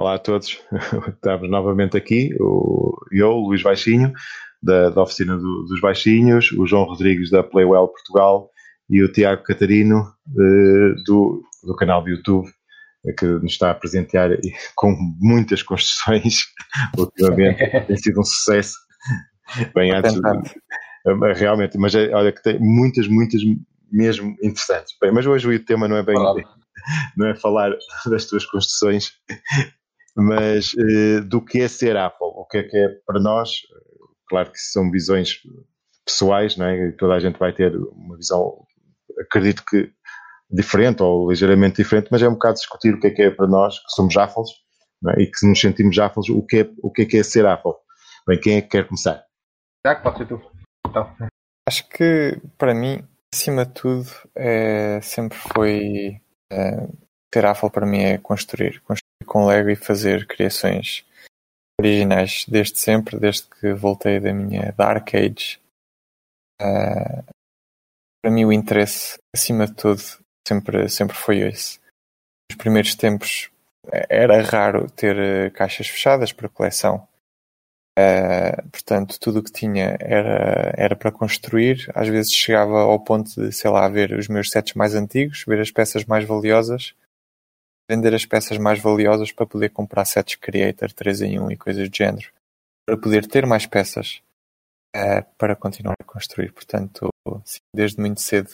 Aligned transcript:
Olá 0.00 0.14
a 0.14 0.18
todos, 0.18 0.58
estamos 1.12 1.50
novamente 1.50 1.94
aqui, 1.94 2.34
o, 2.40 2.96
eu, 3.12 3.32
Luís 3.32 3.62
Baixinho, 3.62 4.10
da, 4.62 4.88
da 4.88 5.02
Oficina 5.02 5.36
do, 5.36 5.64
dos 5.64 5.78
Baixinhos, 5.78 6.50
o 6.52 6.66
João 6.66 6.84
Rodrigues 6.84 7.30
da 7.30 7.42
Playwell 7.42 7.86
Portugal 7.86 8.48
e 8.88 9.02
o 9.02 9.12
Tiago 9.12 9.42
Catarino 9.42 10.10
eh, 10.26 10.94
do, 11.04 11.42
do 11.62 11.76
canal 11.76 12.02
do 12.02 12.08
YouTube, 12.08 12.48
eh, 13.04 13.12
que 13.12 13.26
nos 13.26 13.52
está 13.52 13.72
a 13.72 13.74
presentear 13.74 14.30
com 14.74 14.96
muitas 15.20 15.62
construções 15.62 16.46
ultimamente, 16.96 17.58
tem 17.86 17.96
sido 17.98 18.20
um 18.20 18.24
sucesso. 18.24 18.78
Bem, 19.74 19.90
antes, 19.90 20.14
eh, 20.16 21.32
realmente, 21.34 21.76
mas 21.76 21.94
olha 21.94 22.32
que 22.32 22.42
tem 22.42 22.58
muitas, 22.58 23.06
muitas 23.06 23.42
mesmo 23.92 24.34
interessantes. 24.42 24.96
Bem, 24.98 25.12
mas 25.12 25.26
hoje 25.26 25.46
o 25.46 25.62
tema 25.62 25.86
não 25.86 25.98
é 25.98 26.02
bem, 26.02 26.16
não 27.18 27.26
é 27.26 27.34
falar 27.34 27.70
das 28.06 28.24
tuas 28.24 28.46
construções, 28.46 29.12
mas 30.16 30.72
uh, 30.74 31.20
do 31.24 31.44
que 31.44 31.60
é 31.60 31.68
ser 31.68 31.96
Apple, 31.96 32.26
o 32.26 32.46
que 32.46 32.58
é 32.58 32.62
que 32.62 32.76
é 32.76 32.88
para 33.06 33.20
nós, 33.20 33.60
claro 34.28 34.50
que 34.50 34.58
são 34.58 34.90
visões 34.90 35.40
pessoais, 36.04 36.56
não 36.56 36.66
é? 36.66 36.92
toda 36.92 37.14
a 37.14 37.20
gente 37.20 37.38
vai 37.38 37.52
ter 37.52 37.74
uma 37.76 38.16
visão, 38.16 38.64
acredito 39.20 39.62
que 39.68 39.92
diferente 40.50 41.02
ou 41.02 41.30
ligeiramente 41.30 41.76
diferente, 41.76 42.08
mas 42.10 42.22
é 42.22 42.28
um 42.28 42.32
bocado 42.32 42.54
discutir 42.54 42.94
o 42.94 43.00
que 43.00 43.06
é 43.06 43.10
que 43.10 43.22
é 43.22 43.30
para 43.30 43.46
nós, 43.46 43.78
que 43.78 43.90
somos 43.90 44.16
Apples, 44.16 44.50
é? 45.08 45.22
e 45.22 45.26
que 45.26 45.46
nos 45.46 45.60
sentimos 45.60 45.98
Apples, 45.98 46.28
o 46.28 46.44
que 46.44 46.60
é, 46.60 46.70
o 46.82 46.90
que 46.90 47.02
é, 47.02 47.06
que 47.06 47.16
é 47.18 47.22
ser 47.22 47.46
Apple. 47.46 47.72
Bem, 48.26 48.40
quem 48.40 48.56
é 48.56 48.60
que 48.60 48.68
quer 48.68 48.86
começar? 48.86 49.24
Já 49.86 49.94
que 49.94 50.02
pode 50.02 50.18
ser 50.18 50.26
tu. 50.26 50.40
Então. 50.86 51.16
Acho 51.68 51.88
que, 51.88 52.40
para 52.58 52.74
mim, 52.74 53.02
acima 53.32 53.64
de 53.64 53.72
tudo, 53.72 54.10
é, 54.34 55.00
sempre 55.00 55.38
foi 55.38 56.20
é, 56.50 56.88
ter 57.30 57.46
Apple 57.46 57.70
para 57.70 57.86
mim 57.86 58.00
é 58.00 58.18
construir, 58.18 58.80
construir 58.80 59.09
com 59.24 59.46
Lego 59.46 59.70
e 59.70 59.76
fazer 59.76 60.26
criações 60.26 61.04
originais 61.80 62.44
desde 62.46 62.78
sempre, 62.78 63.18
desde 63.18 63.44
que 63.48 63.72
voltei 63.72 64.20
da 64.20 64.32
minha 64.32 64.72
Dark 64.76 65.14
Age. 65.14 65.58
Uh, 66.60 67.24
para 68.22 68.30
mim 68.30 68.44
o 68.44 68.52
interesse, 68.52 69.18
acima 69.34 69.66
de 69.66 69.74
tudo, 69.74 70.02
sempre, 70.46 70.88
sempre 70.88 71.16
foi 71.16 71.38
esse. 71.38 71.78
Nos 72.50 72.58
primeiros 72.58 72.94
tempos 72.94 73.50
era 74.08 74.42
raro 74.42 74.90
ter 74.90 75.16
uh, 75.16 75.50
caixas 75.52 75.88
fechadas 75.88 76.32
para 76.32 76.48
coleção. 76.48 77.08
Uh, 77.98 78.68
portanto, 78.70 79.18
tudo 79.18 79.40
o 79.40 79.42
que 79.42 79.52
tinha 79.52 79.96
era, 80.00 80.72
era 80.76 80.96
para 80.96 81.10
construir. 81.10 81.90
Às 81.94 82.08
vezes 82.08 82.32
chegava 82.32 82.80
ao 82.80 83.00
ponto 83.00 83.30
de, 83.34 83.52
sei 83.52 83.70
lá, 83.70 83.88
ver 83.88 84.12
os 84.12 84.28
meus 84.28 84.50
sets 84.50 84.74
mais 84.74 84.94
antigos, 84.94 85.44
ver 85.46 85.60
as 85.60 85.70
peças 85.70 86.04
mais 86.04 86.24
valiosas 86.24 86.94
vender 87.90 88.14
as 88.14 88.24
peças 88.24 88.56
mais 88.56 88.78
valiosas 88.78 89.32
para 89.32 89.44
poder 89.44 89.70
comprar 89.70 90.04
sets 90.04 90.36
Creator 90.36 90.92
3 90.92 91.22
em 91.22 91.40
1 91.40 91.50
e 91.50 91.56
coisas 91.56 91.88
do 91.88 91.96
género, 91.96 92.30
para 92.86 92.96
poder 92.96 93.26
ter 93.26 93.44
mais 93.46 93.66
peças 93.66 94.22
uh, 94.94 95.26
para 95.36 95.56
continuar 95.56 95.96
a 96.00 96.04
construir. 96.04 96.52
Portanto, 96.52 97.08
sim, 97.44 97.58
desde 97.74 98.00
muito 98.00 98.20
cedo 98.20 98.50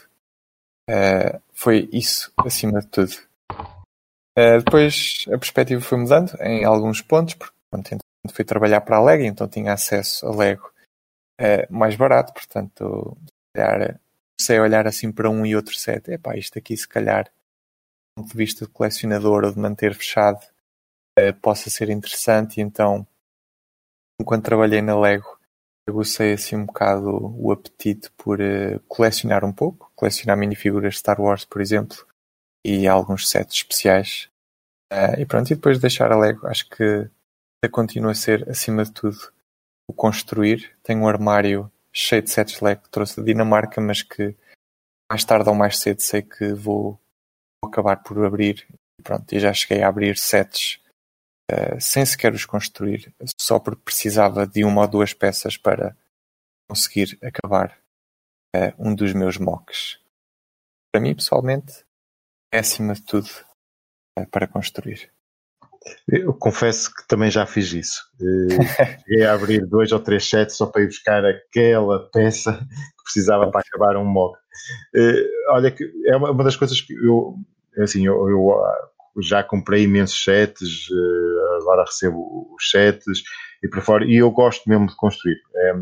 uh, 0.89 1.39
foi 1.53 1.87
isso 1.93 2.33
acima 2.39 2.81
de 2.81 2.87
tudo. 2.87 3.13
Uh, 4.39 4.59
depois 4.65 5.27
a 5.27 5.39
perspectiva 5.39 5.83
foi 5.83 5.99
mudando 5.99 6.35
em 6.41 6.65
alguns 6.65 7.03
pontos, 7.03 7.35
porque 7.35 7.55
quando 7.71 8.01
fui 8.33 8.45
trabalhar 8.45 8.81
para 8.81 8.97
a 8.97 9.05
Lego, 9.05 9.25
então 9.25 9.47
tinha 9.47 9.75
acesso 9.75 10.27
a 10.27 10.35
Lego 10.35 10.73
mais 11.69 11.95
barato, 11.95 12.33
portanto, 12.33 13.15
olhar, 13.55 14.01
comecei 14.39 14.57
a 14.57 14.63
olhar 14.63 14.87
assim 14.87 15.13
para 15.13 15.29
um 15.29 15.45
e 15.45 15.55
outro 15.55 15.75
set, 15.75 16.11
epá, 16.11 16.35
isto 16.35 16.59
aqui 16.59 16.75
se 16.75 16.89
calhar 16.89 17.31
ponto 18.17 18.31
de 18.31 18.37
vista 18.37 18.65
de 18.65 18.73
colecionador 18.73 19.45
ou 19.45 19.53
de 19.53 19.59
manter 19.59 19.95
fechado 19.95 20.41
uh, 21.19 21.35
possa 21.43 21.69
ser 21.69 21.91
interessante. 21.91 22.59
E 22.59 22.63
então, 22.63 23.07
enquanto 24.21 24.45
trabalhei 24.45 24.81
na 24.81 24.99
Lego, 24.99 25.39
agucei 25.87 26.33
assim 26.33 26.57
um 26.57 26.65
bocado 26.65 27.11
o 27.39 27.53
apetite 27.53 28.11
por 28.17 28.41
uh, 28.41 28.81
colecionar 28.89 29.45
um 29.45 29.53
pouco, 29.53 29.93
colecionar 29.95 30.37
minifiguras 30.37 30.99
Star 30.99 31.21
Wars, 31.21 31.45
por 31.45 31.61
exemplo, 31.61 32.07
e 32.65 32.89
alguns 32.89 33.29
sets 33.29 33.55
especiais. 33.55 34.31
Uh, 34.91 35.21
e 35.21 35.27
pronto, 35.27 35.51
e 35.51 35.55
depois 35.55 35.77
de 35.77 35.83
deixar 35.83 36.11
a 36.11 36.19
Lego, 36.19 36.47
acho 36.47 36.69
que 36.71 37.11
continua 37.71 38.13
a 38.13 38.15
ser, 38.15 38.49
acima 38.49 38.85
de 38.85 38.93
tudo, 38.93 39.19
o 39.89 39.93
construir. 39.93 40.77
Tenho 40.85 41.03
um 41.03 41.09
armário 41.09 41.71
cheio 41.93 42.23
de 42.23 42.31
sets 42.31 42.61
Lego 42.61 42.83
que 42.83 42.91
trouxe 42.91 43.17
da 43.17 43.25
Dinamarca, 43.25 43.81
mas 43.81 44.03
que 44.03 44.37
mais 45.11 45.25
tarde 45.25 45.49
ou 45.49 45.55
mais 45.55 45.79
cedo 45.79 46.01
sei 46.01 46.23
que 46.23 46.53
vou 46.53 46.99
acabar 47.65 48.03
por 48.03 48.25
abrir. 48.25 48.67
Pronto, 49.03 49.33
e 49.33 49.39
já 49.39 49.53
cheguei 49.53 49.83
a 49.83 49.89
abrir 49.89 50.17
sets 50.17 50.81
uh, 51.51 51.81
sem 51.81 52.05
sequer 52.05 52.33
os 52.33 52.45
construir, 52.45 53.15
só 53.41 53.59
porque 53.59 53.83
precisava 53.83 54.47
de 54.47 54.65
uma 54.65 54.83
ou 54.83 54.89
duas 54.89 55.13
peças 55.13 55.57
para 55.57 55.97
conseguir 56.69 57.19
acabar 57.23 57.79
uh, 58.55 58.73
um 58.79 58.95
dos 58.95 59.13
meus 59.13 59.39
mocks. 59.39 60.01
Para 60.93 61.01
mim, 61.01 61.15
pessoalmente, 61.15 61.85
é 62.53 62.59
acima 62.59 62.95
de 62.95 63.03
tudo 63.03 63.29
uh, 64.19 64.27
para 64.31 64.49
construir. 64.49 65.13
Eu 66.09 66.35
confesso 66.35 66.93
que 66.93 67.07
também 67.07 67.31
já 67.31 67.47
fiz 67.47 67.73
isso. 67.73 68.11
Cheguei 69.07 69.25
a 69.25 69.35
abrir 69.35 69.65
dois 69.67 69.93
ou 69.93 70.01
três 70.01 70.29
sets 70.29 70.57
só 70.57 70.67
para 70.67 70.83
ir 70.83 70.87
buscar 70.87 71.25
aquela 71.25 72.11
peça 72.11 72.59
que 72.59 73.05
precisava 73.05 73.51
para 73.51 73.61
acabar 73.61 73.97
um 73.97 74.05
mock. 74.05 74.37
Olha, 75.51 75.71
que 75.71 75.85
é 76.07 76.17
uma 76.17 76.45
das 76.45 76.57
coisas 76.57 76.81
que 76.81 76.95
eu 76.95 77.37
assim, 77.83 78.07
eu, 78.07 78.29
eu 78.29 78.53
ah, 78.53 78.89
já 79.21 79.43
comprei 79.43 79.85
imensos 79.85 80.23
sets, 80.23 80.89
eh, 80.91 81.57
agora 81.61 81.85
recebo 81.85 82.49
os 82.55 82.71
sets 82.71 83.23
e 83.63 83.69
por 83.69 83.83
fora, 83.83 84.05
e 84.05 84.17
eu 84.17 84.31
gosto 84.31 84.69
mesmo 84.69 84.87
de 84.87 84.97
construir. 84.97 85.39
É, 85.55 85.75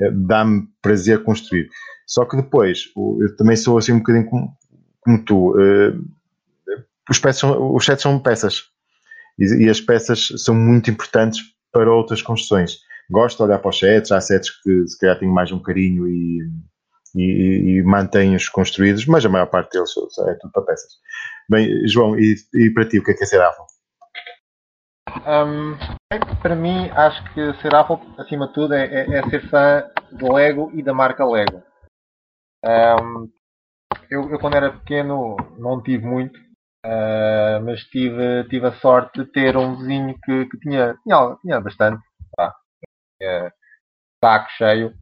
é, 0.00 0.10
Dá-me 0.10 0.68
prazer 0.80 1.22
construir. 1.22 1.68
Só 2.06 2.24
que 2.24 2.36
depois, 2.36 2.84
eu 2.96 3.36
também 3.36 3.56
sou 3.56 3.78
assim 3.78 3.92
um 3.92 3.98
bocadinho 3.98 4.28
como, 4.28 4.56
como 5.00 5.24
tu. 5.24 5.54
Eh, 5.60 5.94
os, 7.10 7.18
peças 7.18 7.40
são, 7.40 7.74
os 7.74 7.84
sets 7.84 8.02
são 8.02 8.18
peças 8.18 8.62
e, 9.38 9.64
e, 9.64 9.68
as 9.68 9.80
peças 9.80 10.28
são 10.38 10.54
muito 10.54 10.90
importantes 10.90 11.40
para 11.72 11.92
outras 11.92 12.22
construções. 12.22 12.78
Gosto 13.10 13.38
de 13.38 13.42
olhar 13.44 13.58
para 13.58 13.70
os 13.70 13.78
sets, 13.78 14.12
há 14.12 14.20
sets 14.20 14.50
que 14.62 14.86
se 14.88 14.98
calhar 14.98 15.18
tenho 15.18 15.32
mais 15.32 15.52
um 15.52 15.60
carinho 15.60 16.08
e 16.08 16.40
e, 17.14 17.78
e 17.78 17.82
mantém-os 17.82 18.48
construídos, 18.48 19.06
mas 19.06 19.24
a 19.24 19.28
maior 19.28 19.46
parte 19.46 19.72
deles 19.72 19.90
é 20.26 20.34
tudo 20.34 20.52
para 20.52 20.62
peças. 20.62 20.92
Bem, 21.48 21.86
João, 21.88 22.18
e, 22.18 22.34
e 22.54 22.70
para 22.70 22.88
ti, 22.88 22.98
o 22.98 23.04
que 23.04 23.10
é 23.10 23.14
que 23.14 23.24
é 23.24 23.26
ser 23.26 23.42
Apple? 23.42 23.66
Um, 25.26 25.76
para 26.40 26.56
mim, 26.56 26.88
acho 26.90 27.22
que 27.34 27.52
ser 27.60 27.74
Apple, 27.74 27.98
acima 28.18 28.48
de 28.48 28.54
tudo, 28.54 28.74
é, 28.74 28.86
é, 28.86 29.18
é 29.18 29.22
ser 29.28 29.48
fã 29.48 29.90
do 30.12 30.32
Lego 30.32 30.70
e 30.74 30.82
da 30.82 30.94
marca 30.94 31.24
Lego. 31.24 31.62
Um, 32.64 33.30
eu, 34.10 34.30
eu, 34.30 34.38
quando 34.38 34.56
era 34.56 34.72
pequeno, 34.72 35.36
não 35.58 35.82
tive 35.82 36.06
muito, 36.06 36.38
uh, 36.86 37.62
mas 37.64 37.82
tive, 37.84 38.44
tive 38.48 38.66
a 38.66 38.72
sorte 38.72 39.22
de 39.22 39.30
ter 39.30 39.56
um 39.56 39.76
vizinho 39.76 40.18
que, 40.24 40.46
que 40.46 40.58
tinha, 40.60 40.96
tinha, 41.02 41.36
tinha 41.42 41.60
bastante. 41.60 42.02
Tá? 42.36 42.54
Saco 44.24 44.50
cheio 44.52 45.01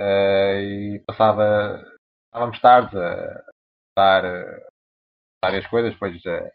uh, 0.00 0.60
e 0.60 1.02
passava, 1.06 1.82
estávamos 2.26 2.60
tarde 2.60 2.96
a 2.98 3.44
estar 3.90 4.24
uh, 4.24 4.66
várias 5.44 5.66
coisas, 5.66 5.92
depois 5.92 6.14
uh, 6.24 6.50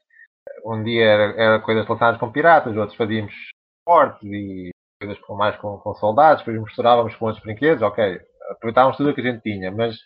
um 0.65 0.83
dia 0.83 1.05
era, 1.05 1.41
era, 1.41 1.59
coisas 1.61 1.85
relacionadas 1.85 2.19
com 2.19 2.31
piratas, 2.31 2.75
outros 2.75 2.97
fazíamos 2.97 3.33
esportes 3.79 4.23
e 4.23 4.71
coisas 5.01 5.19
com, 5.25 5.35
mais 5.35 5.55
com, 5.57 5.77
com 5.77 5.93
soldados, 5.95 6.43
depois 6.43 6.63
misturávamos 6.63 7.15
com 7.15 7.25
outros 7.25 7.43
brinquedos, 7.43 7.81
ok, 7.81 8.21
aproveitávamos 8.51 8.97
tudo 8.97 9.11
o 9.11 9.15
que 9.15 9.21
a 9.21 9.31
gente 9.31 9.41
tinha, 9.41 9.71
mas 9.71 9.97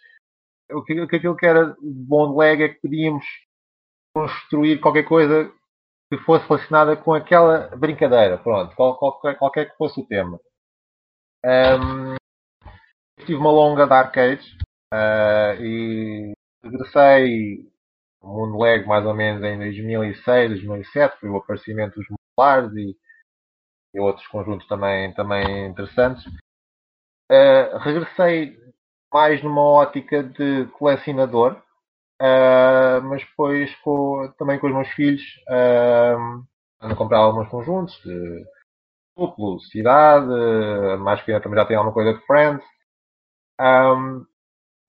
o 0.71 0.83
que, 0.83 0.99
aquilo 0.99 1.35
que 1.35 1.45
era 1.45 1.75
bom 1.81 2.31
de 2.31 2.37
Lego 2.37 2.63
é 2.63 2.69
que 2.69 2.81
podíamos 2.81 3.25
construir 4.15 4.79
qualquer 4.79 5.03
coisa 5.03 5.51
que 6.11 6.17
fosse 6.19 6.47
relacionada 6.47 6.95
com 6.95 7.13
aquela 7.13 7.75
brincadeira, 7.75 8.37
pronto, 8.37 8.75
qualquer, 8.75 9.37
qualquer 9.37 9.71
que 9.71 9.77
fosse 9.77 9.99
o 9.99 10.05
tema. 10.05 10.39
Um, 11.43 12.15
tive 13.25 13.39
uma 13.39 13.51
longa 13.51 13.85
de 13.85 13.93
arcades 13.93 14.45
uh, 14.93 15.61
e 15.61 16.33
regressei 16.63 17.65
ao 18.21 18.33
mundo 18.33 18.61
Lego 18.61 18.87
mais 18.87 19.05
ou 19.05 19.13
menos 19.13 19.43
em 19.43 19.57
2006, 19.57 20.49
2007, 20.49 21.19
foi 21.19 21.29
o 21.29 21.37
aparecimento 21.37 21.95
dos 21.95 22.07
modulares 22.09 22.73
e, 22.75 22.95
e 23.93 23.99
outros 23.99 24.25
conjuntos 24.27 24.67
também, 24.67 25.13
também 25.13 25.67
interessantes. 25.67 26.25
Uh, 27.31 27.77
regressei 27.79 28.57
mais 29.13 29.43
numa 29.43 29.61
ótica 29.61 30.23
de 30.23 30.65
colecionador, 30.77 31.53
uh, 32.21 33.01
mas 33.03 33.23
depois 33.23 33.73
com, 33.81 34.33
também 34.37 34.59
com 34.59 34.67
os 34.67 34.73
meus 34.73 34.89
filhos 34.89 35.21
uh, 35.49 36.43
a 36.79 36.95
comprar 36.95 37.19
alguns 37.19 37.47
conjuntos 37.49 37.95
de 38.03 38.45
duplo, 39.15 39.59
cidade, 39.59 40.27
mais 40.99 41.21
que 41.21 41.39
também 41.39 41.59
já 41.59 41.65
tem 41.65 41.77
alguma 41.77 41.93
coisa 41.93 42.13
de 42.13 42.25
Friends. 42.25 42.65
Um, 43.59 44.25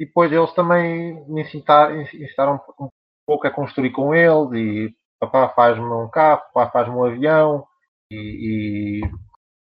e 0.01 0.07
depois 0.07 0.33
eles 0.33 0.53
também 0.55 1.25
me 1.29 1.43
ensinaram, 1.43 2.01
ensinaram 2.01 2.61
um 2.81 2.89
pouco 3.27 3.47
a 3.47 3.51
construir 3.51 3.91
com 3.91 4.15
eles 4.15 4.53
e 4.53 4.95
papá 5.21 5.49
faz-me 5.51 5.85
um 5.85 6.09
carro, 6.09 6.43
papá 6.53 6.71
faz-me 6.71 6.95
um 6.95 7.05
avião 7.05 7.67
e, 8.11 9.01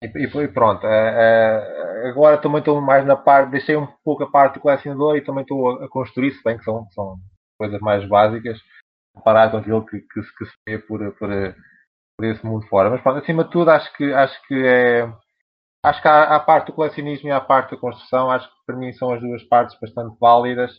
e, 0.02 0.08
e 0.08 0.48
pronto. 0.48 0.86
agora 2.08 2.38
também 2.38 2.58
estou 2.58 2.80
mais 2.80 3.04
na 3.06 3.16
parte, 3.16 3.50
deixei 3.50 3.76
um 3.76 3.86
pouco 4.04 4.24
a 4.24 4.30
parte 4.30 4.54
do 4.54 4.60
colecionador 4.60 5.16
e 5.16 5.24
também 5.24 5.42
estou 5.42 5.82
a, 5.82 5.88
construir, 5.88 6.32
se 6.32 6.42
bem 6.42 6.58
que 6.58 6.64
são, 6.64 6.86
são 6.90 7.16
coisas 7.58 7.80
mais 7.80 8.06
básicas, 8.08 8.58
comparado 9.14 9.52
com 9.52 9.58
aquilo 9.58 9.86
que, 9.86 10.00
que, 10.00 10.20
que 10.20 10.44
se 10.46 10.52
vê 10.66 10.78
por, 10.78 10.98
por, 11.16 11.28
por 12.16 12.26
esse 12.26 12.44
mundo 12.44 12.66
fora. 12.68 12.90
Mas 12.90 13.00
pronto, 13.02 13.18
acima 13.18 13.44
de 13.44 13.50
tudo, 13.50 13.70
acho 13.70 13.92
que, 13.96 14.12
acho 14.12 14.42
que 14.46 14.54
é. 14.54 15.12
Acho 15.82 16.02
que 16.02 16.08
há 16.08 16.36
a 16.36 16.40
parte 16.40 16.66
do 16.66 16.72
colecionismo 16.72 17.28
e 17.28 17.32
a 17.32 17.40
parte 17.40 17.72
da 17.72 17.80
construção, 17.80 18.30
acho 18.30 18.48
que 18.48 18.54
para 18.66 18.76
mim 18.76 18.92
são 18.92 19.12
as 19.12 19.20
duas 19.20 19.42
partes 19.44 19.78
bastante 19.80 20.16
válidas. 20.20 20.72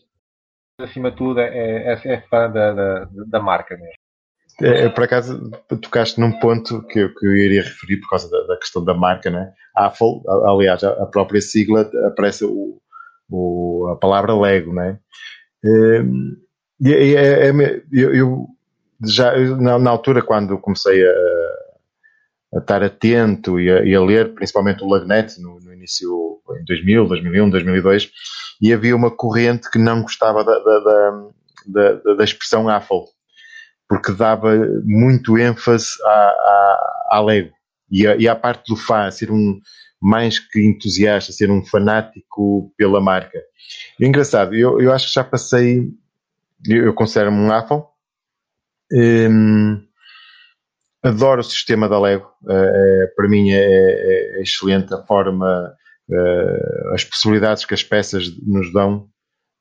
Acima 0.80 1.10
de 1.10 1.18
tudo, 1.18 1.40
é, 1.40 1.48
é, 1.48 2.02
é 2.06 2.22
fã 2.30 2.52
da, 2.52 2.74
da, 2.74 3.08
da 3.28 3.40
marca 3.40 3.76
mesmo. 3.76 3.94
É, 4.62 4.90
por 4.90 5.04
acaso, 5.04 5.52
tocaste 5.82 6.20
num 6.20 6.40
ponto 6.40 6.82
que 6.88 7.00
eu, 7.00 7.14
que 7.14 7.26
eu 7.28 7.36
iria 7.36 7.62
referir 7.62 7.98
por 7.98 8.10
causa 8.10 8.30
da, 8.30 8.48
da 8.48 8.58
questão 8.58 8.84
da 8.84 8.94
marca, 8.94 9.30
né? 9.30 9.54
Apple, 9.76 10.22
aliás, 10.46 10.84
a, 10.84 11.06
própria 11.06 11.40
sigla 11.42 11.90
aparece 12.08 12.44
o, 12.44 12.82
o, 13.30 13.88
a 13.92 13.96
palavra 13.96 14.36
Lego, 14.36 14.74
né? 14.74 14.98
Hum, 15.64 16.36
e 16.80 16.94
é, 16.94 17.48
é, 17.48 17.50
é, 17.50 17.84
eu, 17.92 18.16
eu, 18.16 18.48
já 19.06 19.36
na, 19.58 19.78
na, 19.78 19.92
altura 19.92 20.24
quando 20.24 20.58
comecei 20.58 21.06
a, 21.06 21.12
a 22.54 22.60
estar 22.60 22.84
atento 22.84 23.60
e 23.60 23.70
a, 23.70 23.84
e 23.84 23.94
a, 23.94 24.02
ler, 24.02 24.34
principalmente 24.34 24.84
o 24.84 24.88
Lagnet 24.88 25.40
no, 25.40 25.60
no, 25.60 25.74
início 25.74 26.40
em 26.60 26.66
2000, 26.66 27.08
2001, 27.08 27.50
2002, 27.50 28.12
e 28.62 28.74
havia 28.74 28.96
uma 28.96 29.12
corrente 29.12 29.70
que 29.70 29.78
não 29.78 30.02
gostava 30.02 30.44
da, 30.44 30.58
da, 30.60 31.30
da, 31.68 32.14
da 32.16 32.24
expressão 32.24 32.70
Apple 32.70 33.06
porque 33.88 34.12
dava 34.12 34.54
muito 34.84 35.38
ênfase 35.38 35.88
à, 36.04 36.10
à, 36.10 37.08
à 37.12 37.22
Lego 37.22 37.54
e, 37.90 38.06
a, 38.06 38.16
e 38.18 38.28
à 38.28 38.36
parte 38.36 38.68
do 38.68 38.76
fã, 38.76 39.10
ser 39.10 39.32
um 39.32 39.60
mais 40.00 40.38
que 40.38 40.62
entusiasta, 40.62 41.32
ser 41.32 41.50
um 41.50 41.66
fanático 41.66 42.72
pela 42.78 43.02
marca. 43.02 43.40
E 44.00 44.06
é 44.06 44.08
engraçado, 44.08 44.54
eu, 44.54 44.80
eu 44.80 44.94
acho 44.94 45.08
que 45.08 45.14
já 45.14 45.24
passei, 45.24 45.90
eu, 46.68 46.86
eu 46.86 46.94
considero-me 46.94 47.38
um 47.38 47.52
Apple, 47.52 47.82
um, 48.92 49.82
adoro 51.04 51.42
o 51.42 51.44
sistema 51.44 51.88
da 51.88 52.00
Lego, 52.00 52.28
uh, 52.44 53.16
para 53.16 53.28
mim 53.28 53.52
é, 53.52 53.60
é, 53.60 54.40
é, 54.40 54.42
excelente 54.42 54.94
a 54.94 55.04
forma, 55.04 55.74
uh, 56.10 56.94
as 56.94 57.04
possibilidades 57.04 57.66
que 57.66 57.74
as 57.74 57.84
peças 57.84 58.32
nos 58.46 58.72
dão, 58.74 59.08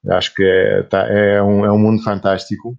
acho 0.09 0.35
que 0.35 0.43
é, 0.43 0.83
tá, 0.85 1.06
é, 1.09 1.43
um, 1.43 1.65
é 1.65 1.73
um 1.73 1.79
mundo 1.79 2.03
fantástico. 2.03 2.77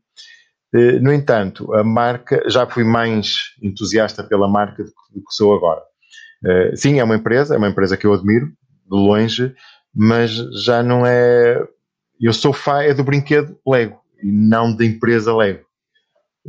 Eh, 0.74 1.00
no 1.00 1.13
entanto, 1.13 1.74
a 1.74 1.83
marca, 1.83 2.44
já 2.50 2.68
fui 2.68 2.83
mais 2.83 3.36
entusiasta 3.62 4.24
pela 4.24 4.48
marca 4.48 4.83
do 4.83 5.21
que 5.21 5.31
sou 5.31 5.56
agora. 5.56 5.81
Eh, 6.45 6.75
sim, 6.75 7.00
é 7.00 7.04
uma 7.04 7.15
empresa, 7.15 7.56
é 7.56 7.57
uma 7.57 7.69
empresa 7.69 7.98
que 7.98 8.06
eu 8.06 8.13
admiro, 8.13 8.48
de 8.48 8.54
longe, 8.92 9.54
mas 9.94 10.31
já 10.63 10.83
não 10.83 11.06
é. 11.06 11.62
Eu 12.19 12.33
sou 12.33 12.54
fã 12.54 12.81
é 12.81 12.94
do 12.94 13.04
brinquedo 13.04 13.57
Lego 13.68 14.00
e 14.21 14.31
não 14.31 14.75
da 14.75 14.86
empresa 14.86 15.36
Lego. 15.36 15.65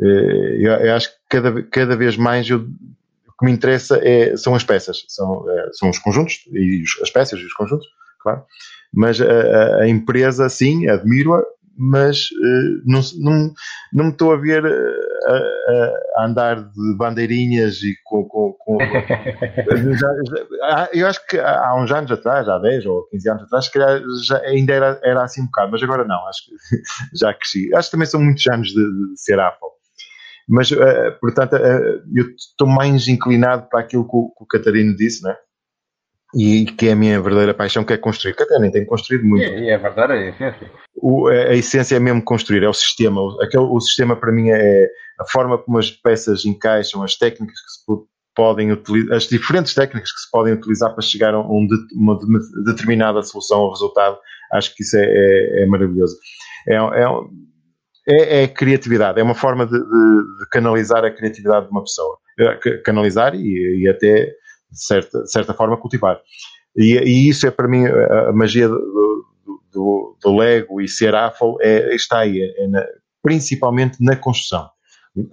Eh, 0.00 0.56
eu, 0.60 0.72
eu 0.72 0.94
acho 0.94 1.08
que 1.10 1.16
cada, 1.28 1.62
cada 1.64 1.96
vez 1.96 2.16
mais 2.16 2.48
eu, 2.48 2.58
o 2.58 3.38
que 3.38 3.44
me 3.44 3.52
interessa 3.52 3.98
é, 4.02 4.36
são 4.36 4.54
as 4.54 4.64
peças, 4.64 5.04
são, 5.08 5.44
são 5.72 5.90
os 5.90 5.98
conjuntos, 5.98 6.44
e 6.52 6.82
as 7.02 7.10
peças 7.10 7.38
e 7.40 7.44
os 7.44 7.52
conjuntos, 7.52 7.86
claro. 8.20 8.42
Mas 8.92 9.20
a, 9.20 9.82
a 9.82 9.88
empresa, 9.88 10.48
sim, 10.48 10.88
admiro-a, 10.88 11.42
mas 11.78 12.24
uh, 12.32 12.82
não, 12.84 13.00
não, 13.18 13.54
não 13.92 14.04
me 14.06 14.10
estou 14.10 14.32
a 14.32 14.36
ver 14.36 14.64
uh, 14.64 14.70
a, 16.16 16.20
a, 16.20 16.26
andar 16.26 16.56
de 16.56 16.96
bandeirinhas 16.96 17.76
e 17.84 17.94
com. 18.04 18.24
com, 18.24 18.52
com 18.54 18.78
já, 19.96 20.08
já, 20.28 20.88
eu 20.92 21.06
acho 21.06 21.24
que 21.26 21.38
há 21.38 21.76
uns 21.76 21.92
anos 21.92 22.10
atrás, 22.10 22.48
há 22.48 22.58
10 22.58 22.84
ou 22.86 23.04
15 23.10 23.30
anos 23.30 23.42
atrás, 23.44 23.68
que 23.68 23.78
já, 24.26 24.38
ainda 24.38 24.72
era, 24.72 25.00
era 25.04 25.22
assim 25.22 25.42
um 25.42 25.46
bocado, 25.46 25.70
mas 25.70 25.82
agora 25.82 26.04
não, 26.04 26.26
acho 26.26 26.46
que 26.46 26.76
já 27.16 27.32
cresci. 27.32 27.72
Acho 27.72 27.88
que 27.88 27.92
também 27.92 28.06
são 28.06 28.20
muitos 28.20 28.44
anos 28.48 28.68
de, 28.68 28.74
de 28.74 29.20
ser 29.20 29.38
Apple. 29.38 29.77
Mas, 30.48 30.70
uh, 30.70 31.12
portanto, 31.20 31.56
eu 31.56 32.24
estou 32.36 32.66
mais 32.66 33.06
inclinado 33.06 33.68
para 33.68 33.80
aquilo 33.80 34.08
que 34.08 34.16
o, 34.16 34.28
que 34.30 34.44
o 34.44 34.46
Catarino 34.46 34.96
disse, 34.96 35.22
né? 35.22 35.36
e 36.34 36.66
que 36.66 36.88
é 36.88 36.92
a 36.92 36.96
minha 36.96 37.20
verdadeira 37.20 37.54
paixão, 37.54 37.84
que 37.84 37.92
é 37.92 37.96
construir, 37.96 38.36
nem 38.60 38.70
tenho 38.70 38.86
construído 38.86 39.24
muito. 39.24 39.44
É 39.44 39.78
verdade, 39.78 40.12
é 40.12 40.16
a 40.16 40.28
essência. 40.28 40.70
O, 40.96 41.26
a, 41.28 41.54
essência 41.54 41.96
é 41.96 42.00
mesmo 42.00 42.22
construir, 42.22 42.62
é 42.62 42.68
o 42.68 42.74
sistema. 42.74 43.20
O, 43.20 43.40
aquele, 43.40 43.64
o 43.64 43.80
sistema 43.80 44.14
para 44.14 44.32
mim 44.32 44.50
é 44.50 44.88
a 45.18 45.24
forma 45.26 45.56
como 45.58 45.78
as 45.78 45.90
peças 45.90 46.44
encaixam, 46.44 47.02
as 47.02 47.16
técnicas 47.16 47.58
que 47.60 47.70
se 47.70 48.06
podem 48.34 48.72
utilizar, 48.72 49.16
as 49.16 49.26
diferentes 49.26 49.74
técnicas 49.74 50.12
que 50.12 50.20
se 50.20 50.30
podem 50.30 50.52
utilizar 50.52 50.92
para 50.92 51.02
chegar 51.02 51.34
a 51.34 51.40
um, 51.40 51.66
uma 51.94 52.18
determinada 52.64 53.22
solução 53.22 53.60
ou 53.60 53.70
resultado. 53.70 54.18
Acho 54.52 54.74
que 54.74 54.82
isso 54.82 54.96
é, 54.96 55.04
é, 55.04 55.62
é 55.62 55.66
maravilhoso. 55.66 56.16
É, 56.68 56.74
é, 56.74 57.06
é, 58.08 58.42
é, 58.42 58.48
criatividade, 58.48 59.20
é 59.20 59.22
uma 59.22 59.34
forma 59.34 59.66
de, 59.66 59.72
de, 59.72 59.78
de, 59.78 60.48
canalizar 60.50 61.04
a 61.04 61.10
criatividade 61.10 61.66
de 61.66 61.72
uma 61.72 61.82
pessoa. 61.82 62.16
Canalizar 62.84 63.34
e, 63.34 63.82
e 63.82 63.88
até 63.88 64.26
de 64.70 64.84
certa, 64.84 65.26
certa 65.26 65.52
forma, 65.52 65.76
cultivar. 65.76 66.18
E, 66.74 66.96
e, 66.96 67.28
isso 67.28 67.46
é 67.46 67.50
para 67.50 67.68
mim 67.68 67.84
a, 67.86 68.32
magia 68.32 68.68
do, 68.68 69.24
do, 69.72 70.16
do, 70.22 70.36
Lego 70.36 70.80
e 70.80 70.88
ser 70.88 71.14
Apple 71.14 71.56
é, 71.60 71.94
está 71.94 72.20
aí, 72.20 72.40
é, 72.40 72.64
é 72.64 72.68
na, 72.68 72.86
principalmente 73.22 73.96
na 74.00 74.16
construção. 74.16 74.70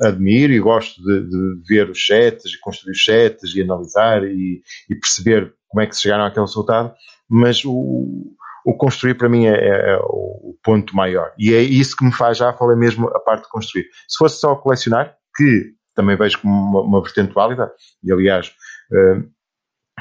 Admiro 0.01 0.51
e 0.51 0.59
gosto 0.59 1.01
de, 1.01 1.29
de, 1.29 1.61
ver 1.67 1.89
os 1.89 2.05
sets 2.05 2.45
e 2.45 2.59
construir 2.59 2.93
os 2.93 3.03
sets 3.03 3.55
e 3.55 3.61
analisar 3.61 4.23
e, 4.23 4.61
e, 4.89 4.95
perceber 4.95 5.53
como 5.69 5.81
é 5.81 5.87
que 5.87 5.95
se 5.95 6.01
chegaram 6.01 6.25
àquele 6.25 6.45
resultado, 6.45 6.93
mas 7.29 7.63
o, 7.63 8.35
o 8.65 8.75
construir 8.75 9.15
para 9.15 9.29
mim 9.29 9.45
é, 9.45 9.53
é, 9.53 9.91
é, 9.93 9.97
o 10.01 10.57
ponto 10.63 10.95
maior. 10.95 11.31
E 11.37 11.53
é 11.53 11.61
isso 11.61 11.95
que 11.95 12.03
me 12.03 12.11
faz 12.11 12.37
já 12.37 12.51
falar 12.53 12.75
mesmo 12.75 13.07
a 13.09 13.19
parte 13.19 13.43
de 13.43 13.49
construir. 13.49 13.87
Se 14.07 14.17
fosse 14.17 14.39
só 14.39 14.55
colecionar, 14.55 15.15
que 15.35 15.73
também 15.93 16.17
vejo 16.17 16.41
como 16.41 16.53
uma, 16.53 16.81
uma 16.81 17.01
vertente 17.01 17.33
válida, 17.33 17.71
e 18.03 18.11
aliás, 18.11 18.51
Uh, 18.91 19.27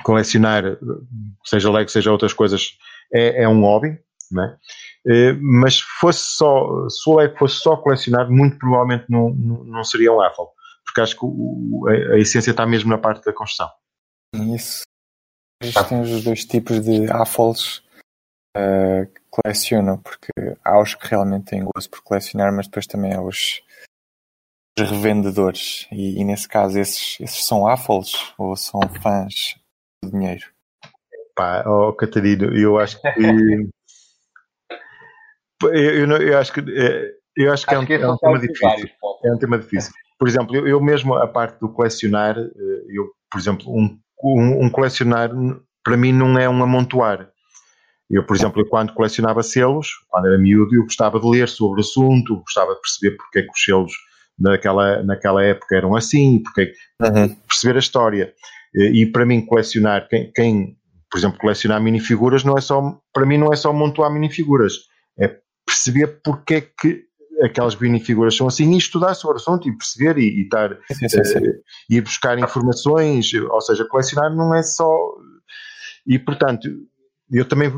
colecionar, 0.02 0.62
seja 1.44 1.70
Lego, 1.70 1.88
seja 1.88 2.12
outras 2.12 2.32
coisas, 2.32 2.76
é, 3.12 3.44
é 3.44 3.48
um 3.48 3.62
hobby, 3.62 3.98
né? 4.30 4.56
Uh, 5.06 5.38
mas 5.40 5.80
fosse 5.80 6.20
só, 6.36 6.88
se 6.88 7.08
o 7.08 7.16
Lego 7.16 7.38
fosse 7.38 7.56
só 7.60 7.76
colecionar, 7.76 8.30
muito 8.30 8.58
provavelmente 8.58 9.06
não, 9.08 9.30
não, 9.30 9.84
seria 9.84 10.12
um 10.12 10.20
Apple, 10.20 10.46
porque 10.84 11.00
acho 11.00 11.14
que 11.14 11.24
o, 11.24 11.86
a, 11.88 12.14
a, 12.14 12.18
essência 12.18 12.50
está 12.50 12.66
mesmo 12.66 12.90
na 12.90 12.98
parte 12.98 13.24
da 13.24 13.32
construção. 13.32 13.70
Isso. 14.54 14.82
Existem 15.62 16.00
os 16.02 16.24
dois 16.24 16.44
tipos 16.44 16.80
de 16.80 17.10
Apples 17.10 17.82
uh, 18.56 19.06
que 19.06 19.20
colecionam, 19.30 19.98
porque 19.98 20.32
há 20.64 20.80
os 20.80 20.94
que 20.94 21.06
realmente 21.08 21.46
têm 21.46 21.64
gosto 21.64 21.90
por 21.90 22.02
colecionar, 22.02 22.52
mas 22.52 22.66
depois 22.66 22.86
também 22.86 23.12
há 23.12 23.20
os 23.20 23.62
revendedores. 24.78 25.86
E, 25.92 26.20
e, 26.20 26.24
nesse 26.24 26.48
caso, 26.48 26.78
esses, 26.78 27.18
esses 27.20 27.46
são 27.46 27.66
AFOLs 27.66 28.34
ou 28.38 28.56
são 28.56 28.80
fãs 29.02 29.56
do 30.02 30.10
dinheiro? 30.10 30.46
Pá, 31.34 31.64
oh, 31.66 31.92
Catarino, 31.92 32.56
eu 32.56 32.78
acho 32.78 33.00
que. 33.00 33.08
eu, 35.62 35.72
eu, 35.72 36.10
eu, 36.10 36.38
acho 36.38 36.52
que. 36.52 36.60
Eh, 36.60 37.14
eu 37.36 37.52
acho 37.52 37.66
que, 37.66 37.74
acho 37.74 37.80
é, 37.80 37.82
um, 37.82 37.86
que 37.86 37.94
é 37.94 38.08
um 38.08 38.16
tema 38.16 38.38
difícil. 38.38 38.68
Vários, 38.68 38.90
é 39.24 39.32
um 39.32 39.38
tema 39.38 39.58
difícil. 39.58 39.92
Por 40.16 40.28
exemplo, 40.28 40.54
eu, 40.54 40.68
eu, 40.68 40.80
mesmo, 40.80 41.14
a 41.14 41.26
parte 41.26 41.58
do 41.58 41.68
colecionar, 41.68 42.38
eh, 42.38 42.84
eu, 42.88 43.10
por 43.30 43.38
exemplo, 43.40 43.68
um, 43.68 43.98
um, 44.22 44.64
um 44.64 44.70
colecionar 44.70 45.30
para 45.82 45.96
mim 45.96 46.12
não 46.12 46.38
é 46.38 46.48
um 46.48 46.62
amontoar. 46.62 47.30
Eu, 48.10 48.24
por 48.24 48.36
exemplo, 48.36 48.66
quando 48.68 48.92
colecionava 48.92 49.42
selos, 49.42 49.88
quando 50.08 50.26
era 50.26 50.38
miúdo, 50.38 50.74
eu 50.74 50.82
gostava 50.82 51.18
de 51.18 51.26
ler 51.26 51.48
sobre 51.48 51.80
o 51.80 51.84
assunto, 51.84 52.36
gostava 52.40 52.74
de 52.74 52.80
perceber 52.80 53.16
porque 53.16 53.38
é 53.38 53.42
que 53.42 53.50
os 53.50 53.64
selos 53.64 53.92
naquela, 54.38 55.02
naquela 55.02 55.42
época 55.42 55.76
eram 55.76 55.96
assim, 55.96 56.42
porque 56.42 56.72
uhum. 57.00 57.34
perceber 57.48 57.76
a 57.76 57.80
história. 57.80 58.32
E 58.74 59.06
para 59.06 59.24
mim, 59.24 59.44
colecionar, 59.46 60.08
quem, 60.08 60.30
quem, 60.32 60.76
por 61.10 61.18
exemplo, 61.18 61.38
colecionar 61.38 61.80
minifiguras, 61.80 62.44
não 62.44 62.58
é 62.58 62.60
só, 62.60 62.98
para 63.12 63.24
mim, 63.24 63.38
não 63.38 63.52
é 63.52 63.56
só 63.56 63.72
montar 63.72 64.10
minifiguras, 64.10 64.74
é 65.18 65.38
perceber 65.64 66.20
porque 66.22 66.54
é 66.54 66.60
que 66.60 67.04
aquelas 67.42 67.76
minifiguras 67.76 68.36
são 68.36 68.46
assim 68.46 68.74
e 68.74 68.78
estudar 68.78 69.14
sobre 69.14 69.36
o 69.36 69.40
assunto 69.40 69.68
e 69.68 69.76
perceber 69.76 70.18
e, 70.18 70.40
e 70.40 70.42
estar 70.42 70.76
sim, 70.92 71.08
sim, 71.08 71.24
sim. 71.24 71.38
Uh, 71.38 71.62
e 71.90 72.00
buscar 72.00 72.38
informações, 72.38 73.32
ou 73.34 73.60
seja, 73.60 73.84
colecionar 73.86 74.34
não 74.34 74.54
é 74.54 74.62
só. 74.62 74.88
E 76.06 76.18
portanto, 76.18 76.68
eu 77.38 77.44
também, 77.44 77.72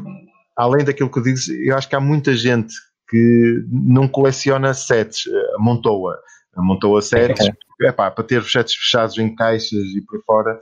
além 0.56 0.84
daquilo 0.84 1.10
que 1.10 1.18
eu 1.18 1.22
digo, 1.22 1.38
eu 1.64 1.76
acho 1.76 1.88
que 1.88 1.96
há 1.96 2.00
muita 2.00 2.34
gente 2.34 2.74
que 3.08 3.64
não 3.70 4.08
coleciona 4.08 4.74
sets, 4.74 5.26
uh, 5.26 5.60
montou-a 5.60 6.18
montou 6.62 6.96
a 6.96 7.02
sets, 7.02 7.46
é 7.82 7.92
pá, 7.92 8.10
para 8.10 8.24
ter 8.24 8.38
os 8.38 8.50
sets 8.50 8.74
fechados 8.74 9.18
em 9.18 9.34
caixas 9.34 9.72
e 9.72 10.00
por 10.00 10.22
fora, 10.24 10.58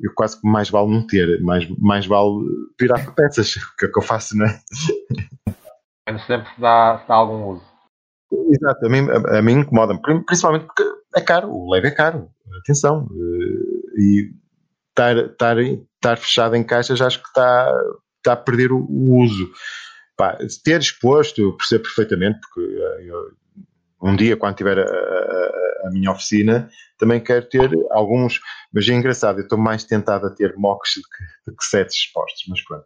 eu 0.00 0.12
quase 0.14 0.40
que 0.40 0.48
mais 0.48 0.70
vale 0.70 0.90
não 0.90 1.06
ter, 1.06 1.40
mais, 1.42 1.68
mais 1.78 2.06
vale 2.06 2.44
virar 2.80 3.02
para 3.04 3.12
peças, 3.12 3.54
que 3.78 3.86
é 3.86 3.88
o 3.88 3.92
que 3.92 3.98
eu 3.98 4.02
faço, 4.02 4.36
não 4.36 4.46
é? 4.46 4.60
Mas 6.10 6.26
sempre 6.26 6.52
se 6.54 6.60
dá, 6.60 6.98
se 7.02 7.08
dá 7.08 7.14
algum 7.14 7.54
uso. 7.54 7.62
Exato, 8.50 8.86
a 8.86 8.88
mim, 8.88 9.06
a, 9.10 9.38
a 9.38 9.42
mim 9.42 9.52
incomoda-me, 9.60 10.00
principalmente 10.24 10.66
porque 10.66 10.84
é 11.14 11.20
caro, 11.20 11.50
o 11.50 11.70
Lego 11.70 11.86
é 11.86 11.90
caro, 11.90 12.28
atenção. 12.58 13.06
E 13.96 14.32
estar, 14.90 15.16
estar, 15.16 15.58
estar 15.58 16.16
fechado 16.16 16.56
em 16.56 16.64
caixas 16.64 17.00
acho 17.00 17.22
que 17.22 17.28
está, 17.28 17.72
está 18.24 18.32
a 18.32 18.36
perder 18.36 18.72
o, 18.72 18.78
o 18.78 19.22
uso. 19.22 19.52
Pá, 20.16 20.38
ter 20.62 20.80
exposto, 20.80 21.40
eu 21.40 21.56
percebo 21.56 21.84
perfeitamente, 21.84 22.38
porque 22.40 22.60
eu, 22.60 23.32
um 24.02 24.14
dia, 24.16 24.36
quando 24.36 24.56
tiver 24.56 24.78
a, 24.78 24.84
a, 24.84 25.88
a, 25.88 25.90
minha 25.90 26.10
oficina, 26.10 26.68
também 26.98 27.20
quero 27.20 27.48
ter 27.48 27.70
alguns. 27.90 28.40
Mas 28.72 28.88
é 28.88 28.92
engraçado, 28.92 29.38
eu 29.38 29.44
estou 29.44 29.58
mais 29.58 29.84
tentado 29.84 30.26
a 30.26 30.30
ter 30.30 30.54
mocks 30.56 30.92
do 30.96 31.52
que, 31.52 31.56
que 31.56 31.64
sets 31.64 31.96
expostos, 31.96 32.44
mas 32.48 32.62
pronto. 32.62 32.84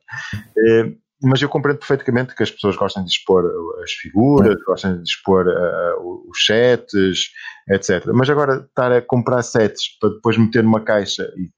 É, 0.57 0.93
mas 1.23 1.43
eu 1.43 1.49
compreendo 1.49 1.81
perfeitamente 1.81 2.35
que 2.35 2.43
as 2.43 2.51
pessoas 2.51 2.77
gostam 2.77 3.05
de 3.05 3.11
expor 3.11 3.45
as 3.83 3.91
figuras, 3.93 4.63
gostam 4.65 5.03
de 5.03 5.09
expor 5.09 5.47
uh, 5.49 6.31
os 6.31 6.45
sets, 6.45 7.31
etc. 7.69 8.07
Mas 8.15 8.31
agora 8.31 8.65
estar 8.69 8.93
a 8.93 9.03
comprar 9.03 9.43
sets 9.43 9.99
para 9.99 10.11
depois 10.11 10.39
meter 10.39 10.63
numa 10.63 10.81
caixa 10.81 11.25
e 11.37 11.51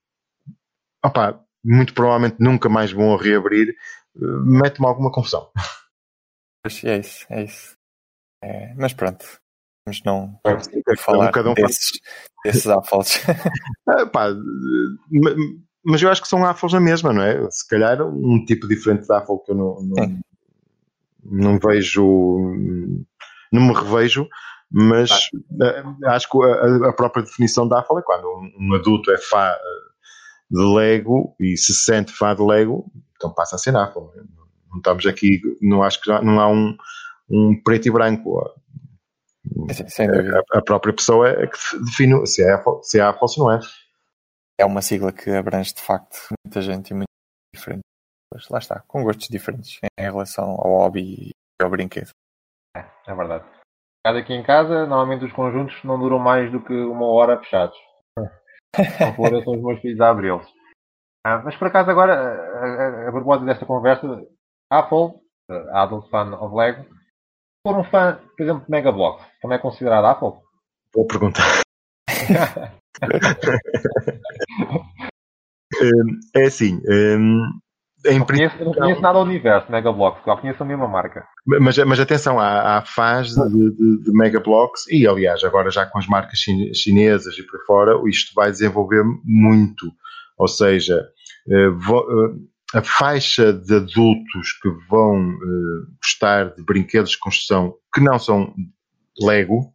opa, 1.05 1.39
muito 1.63 1.93
provavelmente 1.93 2.37
nunca 2.39 2.69
mais 2.69 2.91
vão 2.91 3.13
a 3.13 3.21
reabrir, 3.21 3.75
uh, 4.15 4.45
mete-me 4.45 4.87
alguma 4.87 5.11
confusão. 5.11 5.49
É 6.85 6.97
isso, 6.97 7.25
é 7.29 7.43
isso. 7.43 7.75
É, 8.43 8.73
mas 8.75 8.93
pronto, 8.93 9.25
mas 9.85 10.01
não 10.03 10.39
é, 10.45 10.95
falar 10.97 11.31
cada 11.31 11.51
um 11.51 11.53
desses, 11.53 11.91
desses 12.43 12.67
AFOLs. 12.67 13.21
ah, 13.87 14.05
pá, 14.05 14.29
mas 15.83 16.01
eu 16.01 16.09
acho 16.09 16.21
que 16.21 16.27
são 16.27 16.45
AFOLs 16.45 16.73
na 16.73 16.79
mesma, 16.79 17.13
não 17.13 17.21
é? 17.21 17.49
Se 17.51 17.67
calhar 17.67 18.01
um 18.01 18.43
tipo 18.45 18.67
diferente 18.67 19.05
de 19.05 19.13
AFOL 19.13 19.39
que 19.39 19.51
eu 19.51 19.55
não, 19.55 19.81
não, 19.81 20.19
não 21.23 21.59
vejo, 21.59 22.03
não 23.51 23.61
me 23.61 23.73
revejo, 23.73 24.27
mas 24.71 25.11
ah. 25.61 26.15
acho 26.15 26.29
que 26.29 26.43
a, 26.43 26.89
a, 26.89 26.93
própria 26.93 27.23
definição 27.23 27.67
da 27.67 27.79
AFOL 27.79 27.99
é 27.99 28.03
quando 28.03 28.25
um, 28.25 28.53
um, 28.59 28.75
adulto 28.75 29.11
é 29.11 29.17
fã 29.17 29.51
de 30.51 30.75
Lego 30.75 31.33
e 31.39 31.55
se 31.55 31.73
sente 31.73 32.11
fã 32.11 32.35
de 32.35 32.41
Lego, 32.41 32.85
então 33.15 33.33
passa 33.33 33.55
a 33.55 33.59
ser 33.59 33.75
AFOL. 33.75 34.13
Não, 34.69 34.77
estamos 34.77 35.05
aqui, 35.05 35.41
não 35.61 35.81
acho 35.81 36.01
que 36.01 36.11
já, 36.11 36.21
não 36.21 36.39
há 36.39 36.49
um, 36.49 36.77
um 37.29 37.61
preto 37.63 37.87
e 37.87 37.91
branco 37.91 38.43
Sim, 39.87 40.03
a, 40.03 40.59
a, 40.59 40.61
própria 40.61 40.93
pessoa 40.93 41.29
é 41.29 41.47
que 41.47 41.57
define 41.83 42.25
se 42.27 42.43
é, 42.43 42.61
se 42.83 42.99
é 42.99 43.01
Apple 43.01 43.21
ou 43.21 43.27
se 43.27 43.39
não 43.39 43.51
é. 43.51 43.59
É 44.59 44.65
uma 44.65 44.81
sigla 44.81 45.11
que 45.11 45.31
abrange 45.31 45.73
de 45.73 45.81
facto 45.81 46.27
muita 46.45 46.61
gente 46.61 46.91
e 46.91 46.93
muito 46.93 47.07
diferente. 47.53 47.81
Mas 48.31 48.47
lá 48.49 48.59
está, 48.59 48.81
com 48.87 49.03
gostos 49.03 49.27
diferentes 49.29 49.79
em 49.99 50.03
relação 50.03 50.51
ao 50.51 50.77
hobby 50.77 51.29
e 51.29 51.63
ao 51.63 51.69
brinquedo. 51.69 52.09
É, 52.77 52.85
é 53.07 53.15
verdade. 53.15 53.45
Cada 54.05 54.19
aqui 54.19 54.33
em 54.33 54.43
casa, 54.43 54.85
normalmente 54.85 55.25
os 55.25 55.33
conjuntos 55.33 55.83
não 55.83 55.99
duram 55.99 56.19
mais 56.19 56.51
do 56.51 56.63
que 56.63 56.73
uma 56.73 57.07
hora 57.07 57.39
fechados. 57.39 57.77
São 58.97 59.13
fora 59.15 59.43
são 59.43 59.53
os 59.53 59.61
meus 59.61 59.79
filhos 59.81 59.99
a 59.99 60.09
abri-los. 60.09 60.47
Ah, 61.25 61.41
mas 61.43 61.55
por 61.55 61.67
acaso 61.67 61.91
agora, 61.91 62.13
a, 62.13 63.05
a, 63.05 63.09
a 63.09 63.11
propósito 63.11 63.45
desta 63.45 63.65
conversa, 63.65 64.07
Apple, 64.71 65.19
Adult 65.73 66.09
Fan 66.09 66.33
of 66.35 66.55
Lego, 66.55 66.85
for 67.65 67.77
um 67.77 67.83
fã, 67.83 68.19
por 68.35 68.43
exemplo, 68.43 68.65
de 68.65 68.71
Mega 68.71 68.91
Bloks, 68.91 69.25
também 69.41 69.57
é 69.57 69.61
considerado 69.61 70.05
Apple? 70.05 70.41
Vou 70.95 71.05
perguntar. 71.05 71.61
Hum, 75.81 76.19
é 76.35 76.45
assim. 76.45 76.81
Um, 78.05 78.11
em 78.11 78.19
não, 78.19 78.25
conheço, 78.25 78.63
não 78.63 78.73
conheço 78.73 79.01
nada 79.01 79.19
do 79.19 79.25
universo 79.25 79.71
Mega 79.71 79.91
Bloks, 79.91 80.23
só 80.23 80.35
conheço 80.35 80.63
a 80.63 80.65
mesma 80.65 80.87
marca. 80.87 81.25
Mas, 81.45 81.77
mas 81.77 81.99
atenção, 81.99 82.39
há, 82.39 82.77
há 82.77 82.81
fãs 82.81 83.29
de, 83.29 83.71
de, 83.71 84.03
de 84.03 84.11
Mega 84.11 84.39
Bloks 84.39 84.87
e, 84.89 85.07
aliás, 85.07 85.43
agora 85.43 85.69
já 85.69 85.85
com 85.85 85.99
as 85.99 86.07
marcas 86.07 86.39
chinesas 86.73 87.37
e 87.37 87.43
por 87.43 87.63
fora, 87.65 87.99
isto 88.07 88.33
vai 88.33 88.49
desenvolver 88.49 89.03
muito. 89.23 89.91
Ou 90.37 90.47
seja, 90.47 91.07
eh, 91.49 91.69
a 92.73 92.81
faixa 92.81 93.53
de 93.53 93.75
adultos 93.75 94.53
que 94.61 94.69
vão 94.89 95.29
uh, 95.29 95.87
gostar 96.01 96.55
de 96.55 96.63
brinquedos 96.63 97.11
de 97.11 97.19
construção 97.19 97.75
que 97.93 98.01
não 98.01 98.17
são 98.17 98.53
Lego 99.21 99.73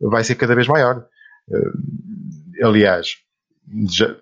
vai 0.00 0.24
ser 0.24 0.34
cada 0.34 0.54
vez 0.54 0.66
maior. 0.66 1.06
Aliás, 2.62 3.16
já, 3.88 4.14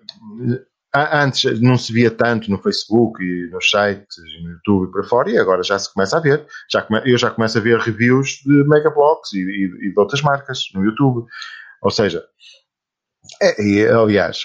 antes 0.95 1.59
não 1.61 1.77
se 1.77 1.93
via 1.93 2.11
tanto 2.11 2.51
no 2.51 2.61
Facebook 2.61 3.23
e 3.23 3.49
nos 3.49 3.69
sites, 3.69 4.17
no 4.43 4.51
YouTube 4.51 4.89
e 4.89 4.91
para 4.91 5.03
fora, 5.03 5.29
e 5.29 5.37
agora 5.37 5.63
já 5.63 5.79
se 5.79 5.93
começa 5.93 6.17
a 6.17 6.19
ver. 6.19 6.45
Já 6.71 6.81
come, 6.81 7.01
eu 7.05 7.17
já 7.17 7.31
começo 7.31 7.57
a 7.57 7.61
ver 7.61 7.79
reviews 7.79 8.41
de 8.45 8.63
Megablocks 8.67 9.33
e, 9.33 9.39
e, 9.39 9.87
e 9.87 9.93
de 9.93 9.99
outras 9.99 10.21
marcas 10.21 10.65
no 10.73 10.83
YouTube. 10.83 11.25
Ou 11.81 11.89
seja, 11.89 12.23
é, 13.41 13.61
e, 13.61 13.87
aliás, 13.87 14.39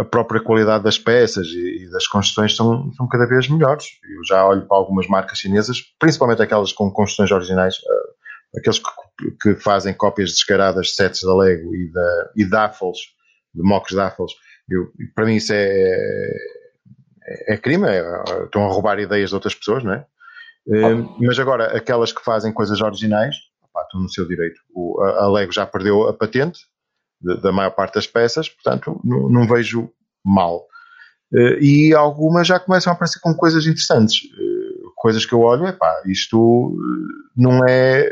a 0.00 0.04
própria 0.04 0.40
qualidade 0.40 0.84
das 0.84 0.98
peças 0.98 1.46
e, 1.48 1.88
das 1.90 2.06
construções 2.06 2.54
são, 2.54 2.92
são 2.92 3.08
cada 3.08 3.26
vez 3.26 3.48
melhores. 3.48 3.86
Eu 4.04 4.24
já 4.24 4.44
olho 4.46 4.66
para 4.66 4.76
algumas 4.76 5.06
marcas 5.06 5.38
chinesas, 5.38 5.78
principalmente 5.98 6.42
aquelas 6.42 6.72
com 6.72 6.90
construções 6.90 7.30
originais, 7.30 7.76
uh, 7.76 8.58
aqueles 8.58 8.78
que, 8.78 9.30
que, 9.40 9.60
fazem 9.60 9.94
cópias 9.94 10.30
descaradas 10.30 10.88
de 10.88 10.94
sets 10.94 11.22
da 11.22 11.34
Lego 11.34 11.74
e, 11.74 11.92
da, 11.92 12.30
e 12.36 12.44
de 12.44 12.56
Affles, 12.56 12.98
de 13.54 13.62
mocks 13.62 13.94
de 13.94 14.00
Affles. 14.00 14.32
Eu, 14.68 14.92
para 15.14 15.24
mim 15.24 15.36
isso 15.36 15.52
é, 15.52 16.30
é, 17.24 17.54
é 17.54 17.56
crime, 17.56 17.88
é, 17.88 18.02
estão 18.44 18.64
a 18.64 18.72
roubar 18.72 18.98
ideias 18.98 19.30
de 19.30 19.34
outras 19.34 19.54
pessoas, 19.54 19.82
não 19.82 19.92
é? 19.94 20.06
Uh, 20.66 21.16
mas 21.20 21.38
agora, 21.38 21.76
aquelas 21.76 22.12
que 22.12 22.22
fazem 22.22 22.52
coisas 22.52 22.82
originais, 22.82 23.34
opá, 23.62 23.82
estão 23.82 24.00
no 24.00 24.08
seu 24.10 24.28
direito. 24.28 24.60
O, 24.74 25.00
a, 25.00 25.24
a 25.24 25.32
Lego 25.32 25.50
já 25.50 25.64
perdeu 25.64 26.06
a 26.06 26.12
patente, 26.12 26.60
da 27.20 27.50
maior 27.50 27.70
parte 27.70 27.94
das 27.94 28.06
peças, 28.06 28.48
portanto 28.48 29.00
não, 29.04 29.28
não 29.28 29.46
vejo 29.46 29.90
mal. 30.24 30.66
Uh, 31.32 31.60
e 31.60 31.94
algumas 31.94 32.46
já 32.46 32.58
começam 32.58 32.92
a 32.92 32.96
aparecer 32.96 33.20
com 33.20 33.34
coisas 33.34 33.66
interessantes, 33.66 34.16
uh, 34.24 34.92
coisas 34.96 35.26
que 35.26 35.32
eu 35.34 35.40
olho, 35.40 35.66
epá, 35.66 36.02
isto 36.06 36.74
eh, 36.74 37.30
não 37.36 37.64
é, 37.68 38.10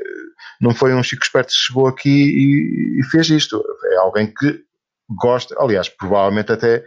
não 0.61 0.75
foi 0.75 0.95
um 0.95 1.03
chico 1.03 1.23
esperto 1.23 1.49
que 1.49 1.55
chegou 1.55 1.87
aqui 1.87 2.11
e, 2.11 3.01
e, 3.01 3.05
fez 3.05 3.29
isto, 3.31 3.63
é 3.93 3.97
alguém 3.97 4.27
que 4.27 4.63
gosta, 5.09 5.55
aliás, 5.59 5.89
provavelmente 5.89 6.53
até 6.53 6.83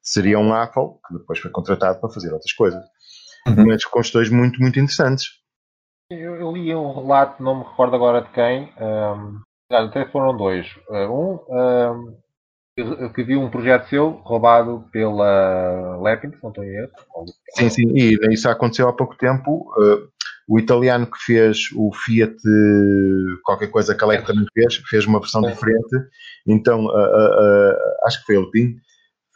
seria 0.00 0.38
um 0.38 0.52
Apple, 0.52 0.98
que 1.06 1.18
depois 1.18 1.38
foi 1.38 1.50
contratado 1.50 2.00
para 2.00 2.10
fazer 2.10 2.32
outras 2.32 2.52
coisas, 2.52 2.82
uhum. 3.46 3.66
mas 3.66 3.84
com 3.84 4.00
questões 4.00 4.30
muito, 4.30 4.60
muito 4.60 4.78
interessantes. 4.78 5.42
Eu, 6.10 6.36
eu, 6.36 6.52
li 6.52 6.74
um 6.74 6.92
relato, 6.92 7.42
não 7.42 7.60
me 7.60 7.64
recordo 7.64 7.96
agora 7.96 8.20
de 8.22 8.30
quem, 8.30 8.72
um, 8.80 9.40
até 9.70 10.06
foram 10.10 10.36
dois. 10.36 10.66
Eh, 10.90 11.08
um 11.08 11.34
uh, 11.34 13.12
que 13.14 13.22
viu 13.22 13.40
um 13.40 13.50
projeto 13.50 13.88
seu 13.88 14.10
roubado 14.24 14.86
pela 14.92 15.96
Lepin, 16.02 16.32
se 16.32 16.42
não 16.42 16.50
estou 16.50 16.64
em 16.64 16.74
erro. 16.74 16.90
Sim, 17.54 17.68
sim, 17.70 17.88
e 17.94 18.18
isso 18.30 18.48
aconteceu 18.48 18.88
há 18.88 18.92
pouco 18.92 19.16
tempo. 19.16 19.72
Uh, 19.78 20.08
o 20.52 20.58
italiano 20.58 21.06
que 21.06 21.18
fez 21.18 21.70
o 21.74 21.90
Fiat 21.94 22.36
qualquer 23.42 23.68
coisa 23.68 23.94
que 23.94 24.04
a 24.04 24.06
Lepin 24.06 24.26
também 24.26 24.44
fez, 24.52 24.76
fez 24.86 25.06
uma 25.06 25.18
versão 25.18 25.42
sim. 25.42 25.48
diferente. 25.48 25.96
Então, 26.46 26.88
acho 28.04 28.20
que 28.20 28.26
foi 28.26 28.36
o 28.36 28.50
Pin, 28.50 28.76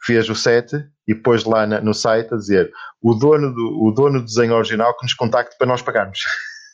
fez 0.05 0.29
o 0.29 0.35
set 0.35 0.71
e 1.07 1.15
pôs 1.15 1.43
lá 1.43 1.65
na, 1.65 1.81
no 1.81 1.91
site 1.91 2.35
a 2.35 2.37
dizer 2.37 2.71
o 3.01 3.15
dono, 3.15 3.51
do, 3.51 3.83
o 3.83 3.91
dono 3.91 4.19
do 4.19 4.25
desenho 4.25 4.53
original 4.53 4.95
que 4.95 5.05
nos 5.05 5.15
contacte 5.15 5.57
para 5.57 5.65
nós 5.65 5.81
pagarmos. 5.81 6.19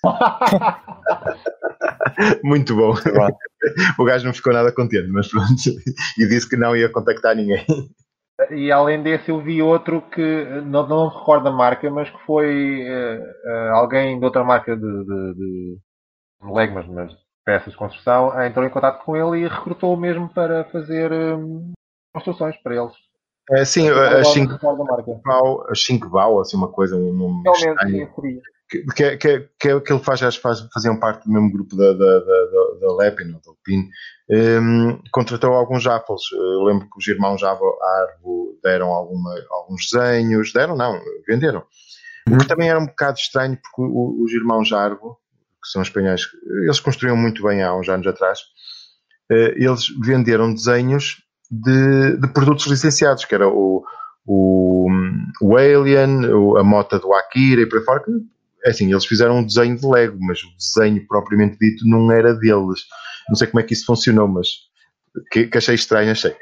Muito 2.43 2.75
bom. 2.75 2.95
o 3.97 4.03
gajo 4.03 4.25
não 4.25 4.33
ficou 4.33 4.51
nada 4.51 4.73
contente, 4.73 5.07
mas 5.07 5.29
pronto. 5.29 5.53
E 6.19 6.27
disse 6.27 6.49
que 6.49 6.57
não 6.57 6.75
ia 6.75 6.89
contactar 6.89 7.33
ninguém. 7.33 7.65
E 8.55 8.71
além 8.71 9.01
desse, 9.01 9.29
eu 9.29 9.39
vi 9.39 9.61
outro 9.61 10.01
que 10.01 10.45
não, 10.65 10.87
não 10.87 11.07
me 11.07 11.15
recordo 11.17 11.47
a 11.47 11.51
marca, 11.51 11.89
mas 11.89 12.09
que 12.09 12.19
foi 12.25 12.85
uh, 12.87 13.73
alguém 13.73 14.19
de 14.19 14.25
outra 14.25 14.43
marca 14.43 14.75
de, 14.75 14.81
de, 14.81 15.33
de 15.33 15.77
legmas, 16.43 16.87
mas 16.87 17.11
peças 17.45 17.73
de 17.73 17.77
construção, 17.77 18.29
uh, 18.29 18.41
entrou 18.43 18.65
em 18.65 18.69
contato 18.69 19.03
com 19.03 19.15
ele 19.15 19.43
e 19.43 19.47
recrutou 19.47 19.95
mesmo 19.97 20.29
para 20.29 20.65
fazer 20.65 21.11
um, 21.11 21.71
construções 22.13 22.55
para 22.57 22.75
eles. 22.75 22.93
É, 23.51 23.65
sim, 23.65 23.89
a 23.89 24.23
5 24.23 24.57
Bau, 25.23 25.65
a 25.69 25.75
5 25.75 26.09
Bau, 26.09 26.39
assim, 26.39 26.55
uma 26.55 26.71
coisa, 26.71 26.95
um 26.95 27.11
nome 27.11 27.43
Realmente, 27.43 28.09
que, 28.69 29.17
que, 29.17 29.49
que, 29.59 29.79
que 29.81 29.93
ele 29.93 30.03
faz, 30.03 30.19
já 30.19 30.31
faz, 30.31 30.61
faziam 30.73 30.99
parte 30.99 31.25
do 31.25 31.31
mesmo 31.31 31.51
grupo 31.51 31.75
da, 31.75 31.93
da, 31.93 32.19
da, 32.19 32.79
da 32.81 32.95
Lepin 32.97 33.33
ou 33.33 33.41
da 33.41 33.49
Alpine, 33.51 33.89
um, 34.29 35.01
contratou 35.11 35.53
alguns 35.53 35.83
Jaffles. 35.83 36.21
Eu 36.31 36.63
lembro 36.63 36.89
que 36.89 36.97
os 36.97 37.07
irmãos 37.07 37.43
Arvo 37.43 38.59
deram 38.63 38.87
alguma, 38.87 39.33
alguns 39.51 39.87
desenhos, 39.91 40.53
deram 40.53 40.75
não, 40.75 40.99
venderam. 41.27 41.63
O 42.29 42.37
que 42.37 42.47
também 42.47 42.69
era 42.69 42.79
um 42.79 42.85
bocado 42.85 43.17
estranho, 43.17 43.57
porque 43.61 43.91
os 43.91 44.31
irmãos 44.31 44.67
Jarvo, 44.67 45.17
que 45.61 45.69
são 45.69 45.81
espanhóis, 45.81 46.21
eles 46.63 46.79
construíam 46.79 47.17
muito 47.17 47.43
bem 47.43 47.61
há 47.61 47.75
uns 47.75 47.89
anos 47.89 48.07
atrás, 48.07 48.39
eh, 49.29 49.55
eles 49.57 49.87
venderam 50.01 50.53
desenhos 50.53 51.21
de, 51.51 52.17
de 52.17 52.27
produtos 52.29 52.67
licenciados, 52.67 53.25
que 53.25 53.35
era 53.35 53.47
o, 53.47 53.83
o, 54.25 54.87
o 55.41 55.57
Alien, 55.57 56.25
a 56.57 56.63
moto 56.63 56.97
do 56.99 57.13
Akira 57.13 57.61
e 57.61 57.65
por 57.65 57.79
aí 57.79 57.85
fora, 57.85 58.03
que 58.03 58.11
é 58.65 58.69
assim, 58.69 58.89
eles 58.89 59.05
fizeram 59.05 59.37
um 59.37 59.45
desenho 59.45 59.77
de 59.77 59.85
Lego, 59.85 60.17
mas 60.21 60.41
o 60.43 60.55
desenho 60.55 61.05
propriamente 61.07 61.57
dito 61.59 61.87
não 61.87 62.11
era 62.11 62.33
deles. 62.33 62.81
Não 63.27 63.35
sei 63.35 63.47
como 63.47 63.59
é 63.59 63.63
que 63.63 63.73
isso 63.73 63.85
funcionou, 63.85 64.27
mas 64.27 64.47
que, 65.31 65.47
que 65.47 65.57
achei 65.57 65.75
estranho, 65.75 66.11
achei. 66.11 66.35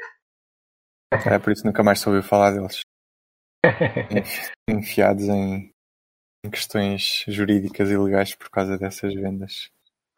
É 1.12 1.38
por 1.38 1.52
isso 1.52 1.66
nunca 1.66 1.82
mais 1.82 2.00
soube 2.00 2.22
falar 2.22 2.52
deles. 2.52 2.80
Enfiados 4.68 5.24
em, 5.24 5.72
em 6.44 6.50
questões 6.50 7.24
jurídicas 7.28 7.90
e 7.90 7.96
legais 7.96 8.34
por 8.34 8.50
causa 8.50 8.78
dessas 8.78 9.14
vendas. 9.14 9.68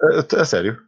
A, 0.00 0.40
a 0.40 0.44
sério? 0.44 0.78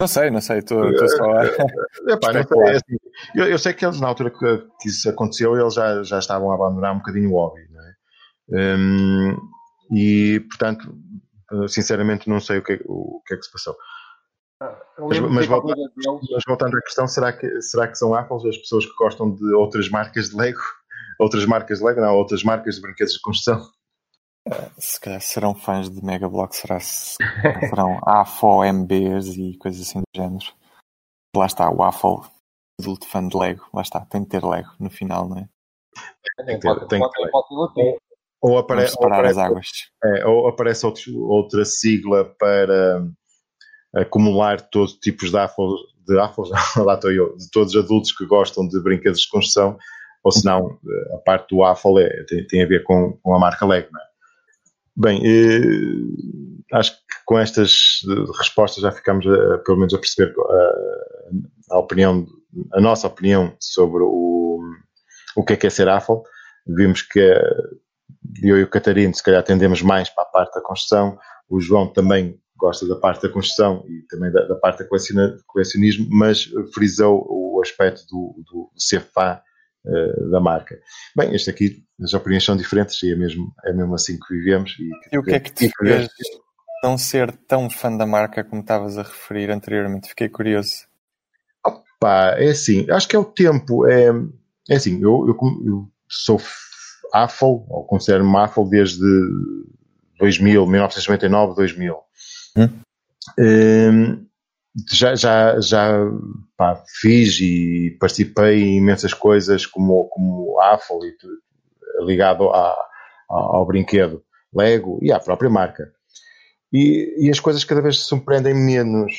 Não 0.00 0.08
sei, 0.08 0.30
não 0.30 0.40
sei, 0.40 0.60
estou 0.60 0.82
só 1.08 1.24
a. 1.24 1.44
Epá, 2.08 2.32
não 2.32 2.42
sei, 2.42 2.62
é 2.62 2.70
assim, 2.76 2.96
eu, 3.34 3.44
eu, 3.46 3.58
sei 3.58 3.74
que 3.74 3.84
eles, 3.84 4.00
na 4.00 4.08
altura 4.08 4.30
que, 4.30 4.58
que, 4.80 4.88
isso 4.88 5.10
aconteceu, 5.10 5.54
eles 5.58 5.74
já, 5.74 6.02
já 6.02 6.18
estavam 6.18 6.50
a 6.50 6.54
abandonar 6.54 6.94
um 6.94 6.98
bocadinho 6.98 7.30
o 7.30 7.34
hobby, 7.34 7.60
não 7.70 7.82
é? 7.82 8.76
Um, 8.76 9.36
e, 9.90 10.40
portanto, 10.48 10.96
sinceramente, 11.68 12.28
não 12.28 12.40
sei 12.40 12.58
o 12.58 12.62
que, 12.62 12.80
o 12.86 13.20
que 13.26 13.34
é 13.34 13.36
que 13.36 13.44
se 13.44 13.52
passou. 13.52 13.76
Mas, 14.98 15.18
mas, 15.18 15.46
volta, 15.46 15.74
mas, 15.96 16.42
voltando 16.46 16.76
à 16.76 16.82
questão, 16.82 17.08
será 17.08 17.32
que, 17.32 17.62
será 17.62 17.88
que 17.88 17.96
são 17.96 18.14
Apples 18.14 18.44
as 18.44 18.58
pessoas 18.58 18.84
que 18.84 18.94
gostam 18.94 19.34
de 19.34 19.54
outras 19.54 19.88
marcas 19.88 20.30
de 20.30 20.36
Lego? 20.36 20.60
Outras 21.18 21.44
marcas 21.44 21.80
de 21.80 21.84
Lego, 21.84 22.00
não, 22.00 22.16
outras 22.16 22.42
marcas 22.42 22.76
de 22.76 22.80
brinquedos 22.80 23.12
de 23.12 23.20
construção? 23.20 23.70
Se 24.78 24.98
calhar 24.98 25.20
serão 25.20 25.54
fãs 25.54 25.90
de 25.90 26.02
Mega 26.02 26.26
Block, 26.26 26.56
será 26.56 26.80
serão 26.80 28.00
AFO, 28.08 28.64
MBs 28.64 29.36
e 29.36 29.58
coisas 29.58 29.82
assim 29.82 29.98
do 29.98 30.16
género. 30.16 30.46
Lá 31.36 31.44
está, 31.44 31.70
o 31.70 31.82
AFO, 31.82 32.24
adulto 32.80 33.06
fã 33.06 33.28
de 33.28 33.36
Lego, 33.36 33.68
lá 33.74 33.82
está, 33.82 34.00
tem 34.06 34.22
de 34.22 34.28
ter 34.28 34.42
Lego 34.42 34.70
no 34.80 34.88
final, 34.88 35.28
não 35.28 35.40
é? 35.40 35.48
Tem 36.46 36.58
que 36.58 36.66
ter, 36.66 36.86
tem 36.86 37.02
que 37.02 37.74
ter. 37.74 37.98
Ou, 38.42 38.58
apare, 38.58 38.86
ou 38.98 39.06
aparece, 39.06 39.38
as 39.38 39.46
águas. 39.46 39.66
É, 40.02 40.26
ou 40.26 40.48
aparece 40.48 40.86
outro, 40.86 41.18
outra 41.26 41.64
sigla 41.64 42.24
para 42.38 43.04
acumular 43.94 44.60
todos 44.60 44.94
os 44.94 44.98
tipos 44.98 45.30
de 45.30 45.36
AFOs, 45.36 45.80
de 46.06 46.18
AFOs, 46.18 46.50
lá 46.84 46.94
estou 46.94 47.12
eu, 47.12 47.36
de 47.36 47.50
todos 47.50 47.74
os 47.74 47.84
adultos 47.84 48.12
que 48.12 48.24
gostam 48.24 48.66
de 48.66 48.80
brinquedos 48.82 49.20
de 49.20 49.28
construção, 49.28 49.76
ou 50.22 50.32
se 50.32 50.44
não, 50.44 50.78
a 51.14 51.18
parte 51.18 51.54
do 51.54 51.64
AFOL 51.64 51.98
é, 51.98 52.24
tem, 52.24 52.46
tem, 52.46 52.62
a 52.62 52.66
ver 52.66 52.82
com, 52.84 53.18
com 53.22 53.34
a 53.34 53.38
marca 53.38 53.66
Lego, 53.66 53.88
é? 53.88 54.10
Bem, 54.96 55.22
eh, 55.24 56.76
acho 56.76 56.92
que 56.92 56.98
com 57.24 57.38
estas 57.38 58.00
respostas 58.36 58.82
já 58.82 58.92
ficamos 58.92 59.26
a, 59.26 59.58
pelo 59.58 59.78
menos 59.78 59.94
a 59.94 59.98
perceber 59.98 60.34
a, 60.38 61.74
a, 61.74 61.78
opinião, 61.78 62.26
a 62.74 62.80
nossa 62.80 63.06
opinião 63.06 63.56
sobre 63.58 64.02
o, 64.02 64.60
o 65.36 65.44
que 65.44 65.54
é 65.54 65.56
que 65.56 65.66
é 65.66 65.70
ser 65.70 65.88
AFOL. 65.88 66.22
Vimos 66.66 67.00
que 67.00 67.20
eu 68.42 68.58
e 68.58 68.62
o 68.62 68.70
Catarino, 68.70 69.14
se 69.14 69.22
calhar, 69.22 69.42
tendemos 69.42 69.82
mais 69.82 70.08
para 70.08 70.24
a 70.24 70.26
parte 70.26 70.54
da 70.54 70.60
construção, 70.60 71.18
o 71.48 71.60
João 71.60 71.92
também 71.92 72.38
gosta 72.60 72.86
da 72.86 72.94
parte 72.94 73.22
da 73.22 73.32
construção 73.32 73.84
e 73.88 74.02
também 74.08 74.30
da, 74.30 74.46
da 74.46 74.54
parte 74.54 74.84
do 74.84 74.88
colecionismo, 75.46 76.06
mas 76.10 76.44
frisou 76.74 77.26
o 77.28 77.60
aspecto 77.62 78.02
do, 78.06 78.44
do 78.46 78.70
ser 78.76 79.00
fã 79.00 79.40
uh, 79.86 80.30
da 80.30 80.40
marca. 80.40 80.78
Bem, 81.16 81.34
este 81.34 81.50
aqui, 81.50 81.82
as 82.02 82.12
opiniões 82.12 82.44
são 82.44 82.56
diferentes 82.56 83.02
e 83.02 83.12
é 83.12 83.16
mesmo, 83.16 83.52
é 83.64 83.72
mesmo 83.72 83.94
assim 83.94 84.18
que 84.18 84.34
vivemos. 84.34 84.76
E, 84.78 85.16
e 85.16 85.18
o 85.18 85.22
que 85.22 85.32
é 85.32 85.40
que 85.40 85.52
te 85.52 85.70
fez 85.78 86.08
não 86.82 86.96
ser 86.96 87.34
tão 87.48 87.68
fã 87.68 87.94
da 87.96 88.06
marca 88.06 88.44
como 88.44 88.60
estavas 88.60 88.98
a 88.98 89.02
referir 89.02 89.50
anteriormente? 89.50 90.08
Fiquei 90.10 90.28
curioso. 90.28 90.86
Opa, 91.66 92.34
é 92.36 92.50
assim, 92.50 92.86
acho 92.90 93.08
que 93.08 93.16
é 93.16 93.18
o 93.18 93.24
tempo. 93.24 93.86
É, 93.86 94.10
é 94.68 94.76
assim, 94.76 95.02
eu, 95.02 95.26
eu, 95.26 95.36
eu 95.66 95.88
sou 96.08 96.38
Apple, 97.12 97.64
ou 97.68 97.84
considero-me 97.84 98.36
Apple 98.36 98.68
desde 98.68 99.04
2000, 100.18 100.66
1999, 100.66 101.54
2000. 101.54 101.96
Hum? 102.56 102.68
Um, 103.38 104.26
já, 104.92 105.14
já, 105.14 105.60
já 105.60 105.92
pá, 106.56 106.82
fiz 107.00 107.40
e 107.40 107.96
participei 107.98 108.62
em 108.62 108.78
imensas 108.78 109.12
coisas 109.12 109.66
como, 109.66 110.04
como 110.04 110.60
AFL 110.60 111.04
e 111.04 112.04
ligado 112.04 112.50
a, 112.50 112.70
a, 112.70 112.76
ao 113.28 113.66
brinquedo 113.66 114.22
Lego 114.54 114.98
e 115.02 115.12
à 115.12 115.18
própria 115.18 115.50
marca. 115.50 115.92
E, 116.72 117.26
e 117.26 117.30
as 117.30 117.40
coisas 117.40 117.64
cada 117.64 117.80
vez 117.80 118.00
se 118.00 118.06
surpreendem 118.06 118.54
menos. 118.54 119.12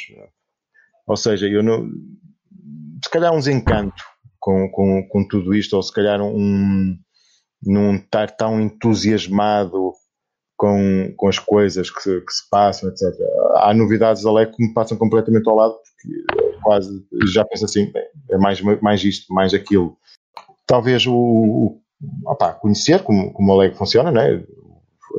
Ou 1.07 1.17
seja, 1.17 1.47
eu 1.47 1.63
não. 1.63 1.89
Se 3.03 3.09
calhar 3.09 3.33
um 3.33 3.39
desencanto 3.39 4.03
com, 4.39 4.69
com, 4.69 5.07
com 5.07 5.27
tudo 5.27 5.53
isto, 5.53 5.75
ou 5.75 5.83
se 5.83 5.93
calhar 5.93 6.21
um. 6.21 6.97
Não 7.63 7.95
estar 7.95 8.31
tão 8.31 8.59
entusiasmado 8.59 9.93
com, 10.57 11.13
com 11.17 11.27
as 11.27 11.39
coisas 11.39 11.89
que 11.89 12.01
se, 12.01 12.21
que 12.21 12.31
se 12.31 12.49
passam, 12.49 12.89
etc. 12.89 13.03
Há 13.55 13.73
novidades 13.73 14.23
da 14.23 14.31
LEC 14.31 14.55
que 14.55 14.63
me 14.63 14.73
passam 14.73 14.97
completamente 14.97 15.49
ao 15.49 15.55
lado, 15.55 15.73
porque 15.73 16.61
quase 16.61 17.03
já 17.33 17.43
penso 17.45 17.65
assim, 17.65 17.91
é 18.29 18.37
mais, 18.37 18.61
mais 18.61 19.03
isto, 19.03 19.33
mais 19.33 19.53
aquilo. 19.53 19.97
Talvez 20.67 21.05
o, 21.07 21.13
o 21.13 21.81
opa, 22.25 22.53
conhecer 22.53 23.03
como, 23.03 23.33
como 23.33 23.51
a 23.51 23.57
LEC 23.57 23.75
funciona, 23.75 24.11
né? 24.11 24.43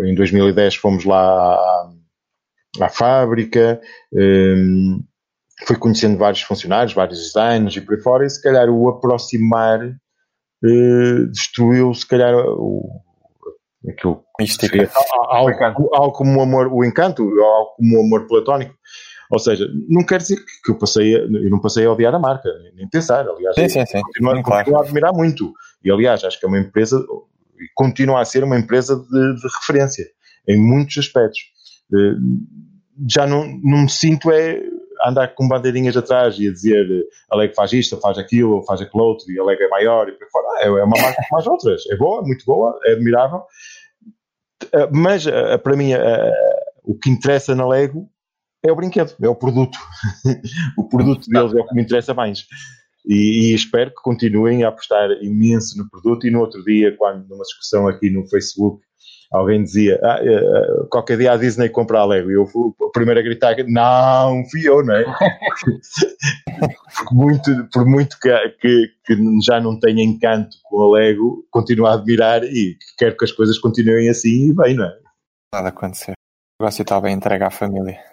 Em 0.05 0.15
2010 0.15 0.77
fomos 0.77 1.05
lá 1.05 1.21
à, 1.21 1.93
à 2.81 2.89
fábrica, 2.89 3.81
um, 4.13 5.03
fui 5.67 5.77
conhecendo 5.77 6.19
vários 6.19 6.43
funcionários, 6.43 6.95
vários 6.95 7.19
designers 7.19 7.77
e 7.77 7.81
por 7.81 7.97
aí 7.97 8.01
fora, 8.01 8.27
e 8.27 8.31
se 8.31 8.41
calhar 8.41 8.69
o 8.69 8.89
aproximar 8.89 9.81
uh, 10.65 11.27
destruiu, 11.31 11.93
se 11.95 12.07
calhar, 12.07 12.35
o, 12.35 13.03
aquilo 13.89 14.25
Mística. 14.41 14.91
Algo, 15.29 15.95
algo, 15.95 16.13
como 16.13 16.39
o 16.39 16.43
amor, 16.43 16.69
o 16.73 16.85
encanto, 16.85 17.23
algo 17.23 17.75
como 17.77 17.99
o 17.99 18.01
amor 18.05 18.27
platónico. 18.27 18.75
Ou 19.31 19.39
seja, 19.39 19.67
não 19.89 20.05
quer 20.05 20.19
dizer 20.19 20.37
que 20.63 20.73
eu 20.73 20.79
passei, 20.79 21.17
a, 21.17 21.21
eu 21.21 21.51
não 21.51 21.61
passei 21.61 21.87
a 21.87 21.93
odiar 21.93 22.15
a 22.15 22.19
marca, 22.19 22.49
nem 22.75 22.89
pensar. 22.89 23.27
Aliás, 23.27 23.55
sim, 23.55 23.69
sim, 23.69 23.87
sim. 23.87 24.01
Continuo, 24.03 24.37
sim, 24.37 24.43
claro. 24.43 24.65
continuo 24.65 24.81
a 24.81 24.85
admirar 24.85 25.13
muito. 25.13 25.53
E 25.83 25.91
aliás, 25.91 26.23
acho 26.23 26.39
que 26.39 26.45
é 26.45 26.49
uma 26.49 26.59
empresa, 26.59 26.99
e 26.99 27.67
continua 27.75 28.21
a 28.21 28.25
ser 28.25 28.45
uma 28.45 28.59
empresa 28.59 28.97
de, 28.97 29.35
de 29.37 29.49
referência 29.59 30.07
em 30.49 30.61
muitos 30.61 30.99
aspectos. 30.99 31.41
Eh, 31.95 32.15
já 33.09 33.27
não, 33.27 33.47
não 33.63 33.83
me 33.83 33.91
sinto 33.91 34.31
é 34.31 34.61
andar 35.05 35.35
com 35.35 35.49
bandeirinhas 35.49 35.97
atrás 35.97 36.39
e 36.39 36.49
a 36.49 36.53
dizer 36.53 36.87
a 37.31 37.37
Leg 37.37 37.55
faz 37.55 37.73
isto, 37.73 37.99
faz 37.99 38.19
aquilo, 38.19 38.63
faz 38.65 38.81
aquilo 38.81 39.03
outro, 39.03 39.31
e 39.31 39.39
a 39.39 39.45
Leg 39.45 39.61
é 39.61 39.69
maior, 39.69 40.09
e 40.09 40.13
por 40.13 40.29
fora. 40.31 40.47
Ah, 40.59 40.65
é 40.65 40.71
uma 40.71 41.01
marca 41.01 41.23
como 41.29 41.41
as 41.41 41.47
outras. 41.47 41.83
É 41.91 41.97
boa, 41.97 42.23
muito 42.23 42.45
boa, 42.45 42.79
é 42.85 42.93
admirável. 42.93 43.43
Eh, 44.73 44.89
mas 44.93 45.27
eh, 45.27 45.59
para 45.59 45.77
mim 45.77 45.93
eh, 45.93 46.33
o 46.85 46.95
que 46.97 47.11
interessa 47.11 47.55
na 47.55 47.67
Lego 47.67 48.09
é 48.65 48.71
o 48.71 48.77
brinquedo, 48.77 49.15
é 49.21 49.29
o 49.29 49.35
produto. 49.35 49.79
o 50.79 50.89
produto 50.89 51.29
deles 51.29 51.55
é 51.55 51.61
o 51.61 51.67
que 51.67 51.75
me 51.75 51.83
interessa 51.83 52.15
mais. 52.15 52.47
E, 53.05 53.51
e, 53.51 53.55
espero 53.55 53.91
que 53.91 54.01
continuem 54.03 54.63
a 54.63 54.69
apostar 54.69 55.11
imenso 55.21 55.77
no 55.77 55.91
produto. 55.91 56.27
E 56.27 56.31
no 56.31 56.41
outro 56.41 56.63
dia, 56.63 56.97
quando 56.97 57.27
numa 57.29 57.43
discussão 57.43 57.89
aqui 57.89 58.09
no 58.11 58.29
Facebook, 58.29 58.81
alguém 59.33 59.63
dizia 59.63 59.99
ah, 60.03 60.19
qualquer 60.91 61.17
dia 61.17 61.33
a 61.33 61.37
Disney 61.37 61.69
compra 61.69 62.01
a 62.01 62.05
Lego. 62.05 62.31
E 62.31 62.35
eu 62.35 62.47
fui 62.47 62.73
o 62.79 62.91
primeiro 62.91 63.21
a 63.21 63.23
gritar: 63.23 63.57
não, 63.67 64.45
fui 64.51 64.69
eu, 64.69 64.85
não 64.85 64.95
é? 64.95 65.05
por 67.09 67.15
muito, 67.15 67.69
por 67.73 67.87
muito 67.87 68.19
que, 68.21 68.31
que, 68.61 68.89
que, 69.05 69.17
já 69.45 69.61
não 69.61 69.79
tenha 69.79 70.05
encanto 70.05 70.57
com 70.65 70.83
a 70.83 70.99
Lego, 70.99 71.47
continuo 71.51 71.87
a 71.87 71.95
admirar 71.95 72.45
e 72.45 72.77
quero 72.99 73.17
que 73.17 73.25
as 73.25 73.33
coisas 73.33 73.59
continuem 73.59 74.09
assim 74.09 74.51
e 74.51 74.55
bem, 74.55 74.77
não 74.77 74.85
é? 74.85 74.99
Nada 75.55 75.69
acontecer. 75.69 76.13
O 76.13 76.63
negócio 76.63 76.85
bem 77.01 77.15
entregue 77.15 77.45
à 77.45 77.51
família. 77.51 78.12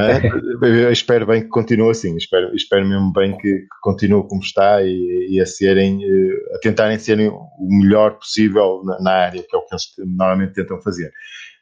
É? 0.00 0.20
Eu 0.62 0.92
espero 0.92 1.26
bem 1.26 1.42
que 1.42 1.48
continue 1.48 1.90
assim, 1.90 2.16
espero, 2.16 2.54
espero 2.54 2.86
mesmo 2.86 3.12
bem 3.12 3.36
que, 3.36 3.60
que 3.60 3.66
continue 3.82 4.26
como 4.28 4.42
está 4.42 4.82
e, 4.82 5.28
e, 5.30 5.40
a 5.40 5.46
serem, 5.46 6.02
eh, 6.04 6.54
a 6.54 6.58
tentarem 6.58 6.98
serem 6.98 7.28
o 7.28 7.68
melhor 7.68 8.18
possível 8.18 8.82
na, 8.84 9.00
na, 9.00 9.12
área, 9.12 9.42
que 9.42 9.54
é 9.54 9.58
o 9.58 9.62
que 9.62 9.74
eles 9.74 9.84
normalmente 10.16 10.54
tentam 10.54 10.80
fazer. 10.82 11.12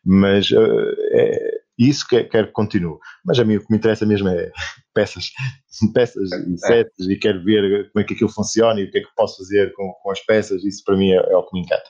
Mas 0.04 0.50
uh, 0.50 0.94
é, 1.12 1.50
isso 1.78 2.06
que 2.06 2.24
quero 2.24 2.46
que 2.46 2.52
continue. 2.52 2.96
Mas 3.24 3.38
a 3.38 3.44
mim 3.44 3.56
o 3.56 3.60
que 3.60 3.70
me 3.70 3.76
interessa 3.76 4.06
mesmo 4.06 4.28
é 4.28 4.50
peças, 4.94 5.30
peças 5.92 6.30
e 6.32 6.54
é. 6.54 6.56
sets 6.56 7.08
e 7.08 7.16
quero 7.16 7.44
ver 7.44 7.90
como 7.90 8.02
é 8.02 8.06
que 8.06 8.14
aquilo 8.14 8.30
funciona 8.30 8.80
e 8.80 8.84
o 8.84 8.90
que 8.90 8.98
é 8.98 9.00
que 9.02 9.14
posso 9.16 9.38
fazer 9.38 9.72
com, 9.74 9.92
com 10.02 10.10
as 10.10 10.20
peças. 10.24 10.64
Isso 10.64 10.82
para 10.84 10.96
mim 10.96 11.10
é, 11.10 11.16
é 11.16 11.36
o 11.36 11.42
que 11.44 11.54
me 11.54 11.60
encanta. 11.60 11.84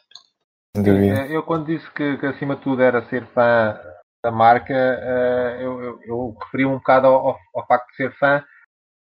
É, 0.76 1.34
eu 1.34 1.42
quando 1.42 1.66
disse 1.66 1.90
que, 1.94 2.18
que, 2.18 2.26
acima 2.26 2.56
de 2.56 2.62
tudo 2.62 2.82
era 2.82 3.08
ser 3.08 3.26
fã 3.32 3.74
da 4.26 4.32
marca, 4.32 4.74
uh, 4.74 5.60
eu, 5.62 5.80
eu, 5.80 6.00
eu, 6.02 6.36
referi 6.42 6.66
um 6.66 6.78
bocado 6.78 7.06
ao, 7.06 7.38
ao, 7.54 7.66
facto 7.68 7.88
de 7.90 7.94
ser 7.94 8.12
fã 8.18 8.44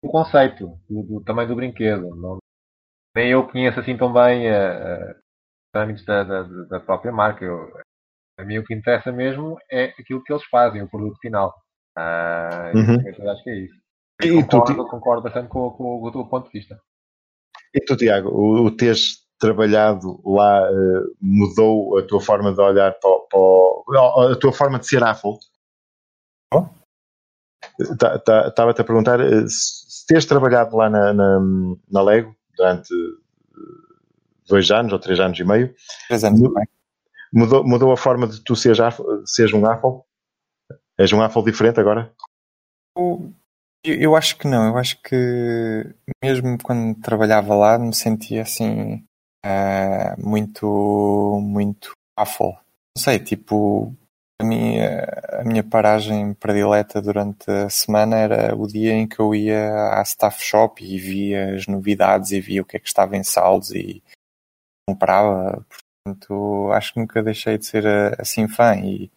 do 0.03 0.11
conceito, 0.11 0.77
do, 0.87 1.01
do 1.01 1.23
tamanho 1.23 1.47
do 1.47 1.55
brinquedo. 1.55 2.15
Não, 2.15 2.37
nem 3.15 3.31
eu 3.31 3.47
conheço 3.47 3.79
assim 3.79 3.97
tão 3.97 4.13
bem 4.13 4.47
uh, 4.47 5.11
uh, 5.75 6.05
da, 6.05 6.23
da, 6.23 6.43
da, 6.43 6.79
própria 6.79 7.11
marca. 7.11 7.43
Eu, 7.43 7.67
a 8.39 8.43
mim 8.45 8.59
o 8.59 8.63
que 8.63 8.75
interessa 8.75 9.11
mesmo 9.11 9.57
é 9.71 9.85
aquilo 9.99 10.23
que 10.23 10.31
eles 10.31 10.45
fazem, 10.45 10.83
o 10.83 10.89
produto 10.89 11.17
final. 11.19 11.51
Ah, 11.97 12.71
uhum. 12.75 13.01
Eu 13.03 13.31
acho 13.31 13.43
que 13.43 13.49
é 13.49 13.55
isso. 13.55 13.75
E 14.21 14.43
concordo, 14.43 14.75
tu, 14.75 14.87
concordo 14.87 15.23
bastante 15.23 15.49
com, 15.49 15.71
com, 15.71 15.99
com, 15.99 16.07
o 16.07 16.11
teu 16.11 16.27
ponto 16.27 16.45
de 16.45 16.59
vista. 16.59 16.79
E 17.73 17.79
tu, 17.83 17.97
Tiago, 17.97 18.29
o, 18.29 18.67
o 18.67 18.77
teres 18.77 19.26
trabalhado 19.39 20.19
lá 20.25 20.69
uh, 20.71 21.15
mudou 21.21 21.97
a 21.97 22.03
tua 22.05 22.19
forma 22.21 22.53
de 22.53 22.61
olhar 22.61 22.93
para, 22.99 23.19
para, 23.29 24.31
a 24.31 24.35
tua 24.35 24.51
forma 24.51 24.79
de 24.79 24.87
ser 24.87 25.03
Apple? 25.03 25.37
Oh? 26.53 26.65
Estava-te 27.79 28.81
a 28.81 28.83
perguntar 28.83 29.19
eh, 29.19 29.45
se 29.47 30.05
teres 30.07 30.25
trabalhado 30.25 30.75
lá 30.75 30.89
na, 30.89 31.13
na, 31.13 31.39
na 31.91 32.01
Lego 32.01 32.35
durante 32.55 32.89
dois 34.47 34.71
anos 34.71 34.93
ou 34.93 34.99
três 34.99 35.19
anos 35.19 35.39
e 35.39 35.43
meio. 35.43 35.75
Três 36.07 36.23
anos 36.23 36.39
mudou, 36.39 36.63
mudou, 37.31 37.63
mudou 37.67 37.91
a 37.91 37.97
forma 37.97 38.27
de 38.27 38.43
tu 38.43 38.55
seres, 38.55 38.79
seres 39.25 39.53
um 39.53 39.65
Apple? 39.65 40.01
És 40.97 41.13
um 41.13 41.21
Apple 41.21 41.43
diferente 41.43 41.79
agora? 41.79 42.11
Eu, 42.97 43.31
eu 43.83 44.15
acho 44.15 44.37
que 44.37 44.47
não. 44.47 44.67
Eu 44.67 44.77
acho 44.77 44.99
que 45.03 45.95
mesmo 46.23 46.57
quando 46.63 46.99
trabalhava 46.99 47.53
lá 47.53 47.77
me 47.77 47.93
sentia 47.93 48.41
assim 48.41 49.06
uh, 49.47 50.27
muito, 50.27 51.39
muito 51.41 51.91
Apple. 52.17 52.53
Não 52.95 53.03
sei, 53.03 53.19
tipo, 53.19 53.95
a 54.41 54.45
minha, 54.45 55.03
a 55.39 55.43
minha 55.43 55.63
paragem 55.63 56.33
predileta 56.33 57.01
durante 57.01 57.49
a 57.49 57.69
semana 57.69 58.17
era 58.17 58.55
o 58.55 58.67
dia 58.67 58.93
em 58.93 59.07
que 59.07 59.19
eu 59.19 59.33
ia 59.33 59.99
à 59.99 60.01
staff 60.03 60.43
shop 60.43 60.83
e 60.83 60.99
via 60.99 61.55
as 61.55 61.67
novidades 61.67 62.31
e 62.31 62.41
via 62.41 62.61
o 62.61 62.65
que 62.65 62.77
é 62.77 62.79
que 62.79 62.87
estava 62.87 63.15
em 63.15 63.23
saldos 63.23 63.71
e 63.71 64.03
comprava. 64.87 65.65
Portanto, 66.03 66.71
acho 66.71 66.93
que 66.93 66.99
nunca 66.99 67.23
deixei 67.23 67.57
de 67.57 67.65
ser 67.65 67.85
eh, 67.85 68.15
assim 68.19 68.47
fã 68.47 68.75
e 68.77 69.11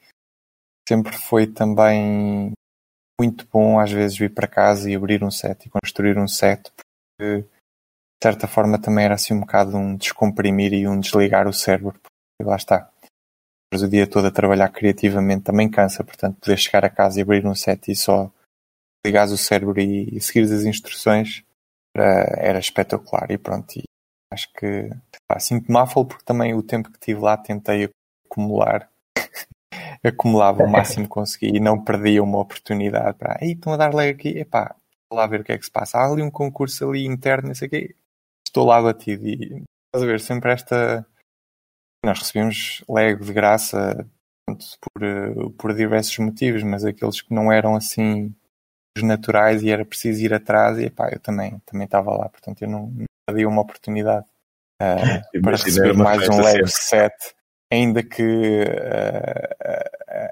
sempre 0.88 1.16
foi 1.16 1.46
também 1.46 2.52
muito 3.20 3.46
bom 3.46 3.78
às 3.78 3.92
vezes 3.92 4.18
vir 4.18 4.34
para 4.34 4.48
casa 4.48 4.90
e 4.90 4.94
abrir 4.96 5.22
um 5.22 5.30
set 5.30 5.66
e 5.66 5.70
construir 5.70 6.18
um 6.18 6.26
set 6.26 6.72
porque 6.72 7.44
certa 8.22 8.46
forma 8.46 8.80
também 8.80 9.04
era 9.04 9.14
assim 9.14 9.35
um 9.35 9.40
bocado 9.40 9.76
um 9.76 9.96
descomprimir 9.96 10.72
e 10.72 10.87
um 10.87 11.00
desligar 11.00 11.48
o 11.48 11.52
cérebro 11.52 11.92
porque 11.92 12.48
lá 12.48 12.56
está. 12.56 12.90
O 13.72 13.88
dia 13.88 14.06
todo 14.06 14.26
a 14.26 14.33
trabalhar 14.33 14.68
criativamente 14.70 15.44
também 15.44 15.70
cansa, 15.70 16.02
portanto 16.02 16.40
poder 16.40 16.56
chegar 16.56 16.85
a 16.85 16.90
casa 16.90 17.18
e 17.18 17.22
abrir 17.22 17.46
um 17.46 17.54
set 17.54 17.90
e 17.90 17.96
só 17.96 18.30
ligares 19.06 19.33
o 19.33 19.38
cérebro 19.38 19.80
e, 19.80 20.16
e 20.16 20.20
seguires 20.20 20.50
as 20.50 20.64
instruções 20.64 21.44
era, 21.96 22.37
era 22.37 22.59
espetacular. 22.59 23.30
E 23.30 23.38
pronto, 23.38 23.76
e 23.78 23.85
acho 24.33 24.52
que 24.52 24.90
sinto-me 25.38 25.78
affle 25.78 26.04
porque 26.04 26.24
também 26.24 26.54
o 26.54 26.62
tempo 26.62 26.90
que 26.90 26.98
tive 26.98 27.20
lá 27.20 27.37
tentei 27.37 27.90
acumular 28.26 28.90
acumulava 30.04 30.64
o 30.64 30.68
máximo 30.68 31.04
que 31.04 31.11
consegui 31.11 31.56
e 31.56 31.61
não 31.61 31.83
perdia 31.83 32.22
uma 32.22 32.38
oportunidade 32.38 33.18
para 33.18 33.38
aí 33.40 33.52
estão 33.52 33.72
a 33.72 33.76
dar 33.76 33.94
leg 33.94 34.11
aqui, 34.11 34.38
epá, 34.38 34.74
lá 35.12 35.26
ver 35.26 35.40
o 35.40 35.44
que 35.44 35.52
é 35.52 35.59
que 35.59 35.64
se 35.64 35.70
passa. 35.70 35.98
Há 35.98 36.06
ali 36.06 36.22
um 36.22 36.30
concurso 36.30 36.88
ali 36.88 37.04
interno, 37.04 37.48
não 37.48 37.54
sei 37.54 37.68
o 37.68 37.70
quê, 37.70 37.94
estou 38.46 38.66
lá 38.66 38.81
batido 38.81 39.26
e 39.26 39.64
estás 39.88 40.03
a 40.03 40.07
ver, 40.07 40.20
sempre 40.20 40.53
esta 40.53 41.07
nós 42.05 42.18
recebemos 42.18 42.83
Lego 42.88 43.24
de 43.24 43.33
graça 43.33 44.09
por, 44.46 45.03
eh, 45.03 45.35
por 45.59 45.74
diversos 45.74 46.16
motivos, 46.18 46.62
mas 46.62 46.85
aqueles 46.85 47.20
que 47.20 47.35
não 47.35 47.53
eram 47.53 47.76
assim 47.76 48.35
os 48.96 49.03
naturais 49.03 49.62
e 49.62 49.70
era 49.70 49.85
preciso 49.85 50.24
ir 50.24 50.35
atrás 50.35 50.79
e 50.79 50.87
epá, 50.87 51.11
eu 51.12 51.20
também, 51.20 51.59
também 51.64 51.85
estava 51.85 52.11
lá, 52.11 52.29
portanto 52.29 52.62
eu 52.62 52.68
não, 52.68 52.87
não 52.88 53.05
perdi 53.26 53.46
uma 53.46 53.62
oportunidade 53.62 54.26
uh, 54.83 55.42
para 55.42 55.57
receber 55.57 55.94
mais 55.94 56.29
um 56.29 56.40
Lego 56.40 56.66
set, 56.66 57.14
ainda 57.70 58.03
que 58.03 58.64
uh, 58.64 59.61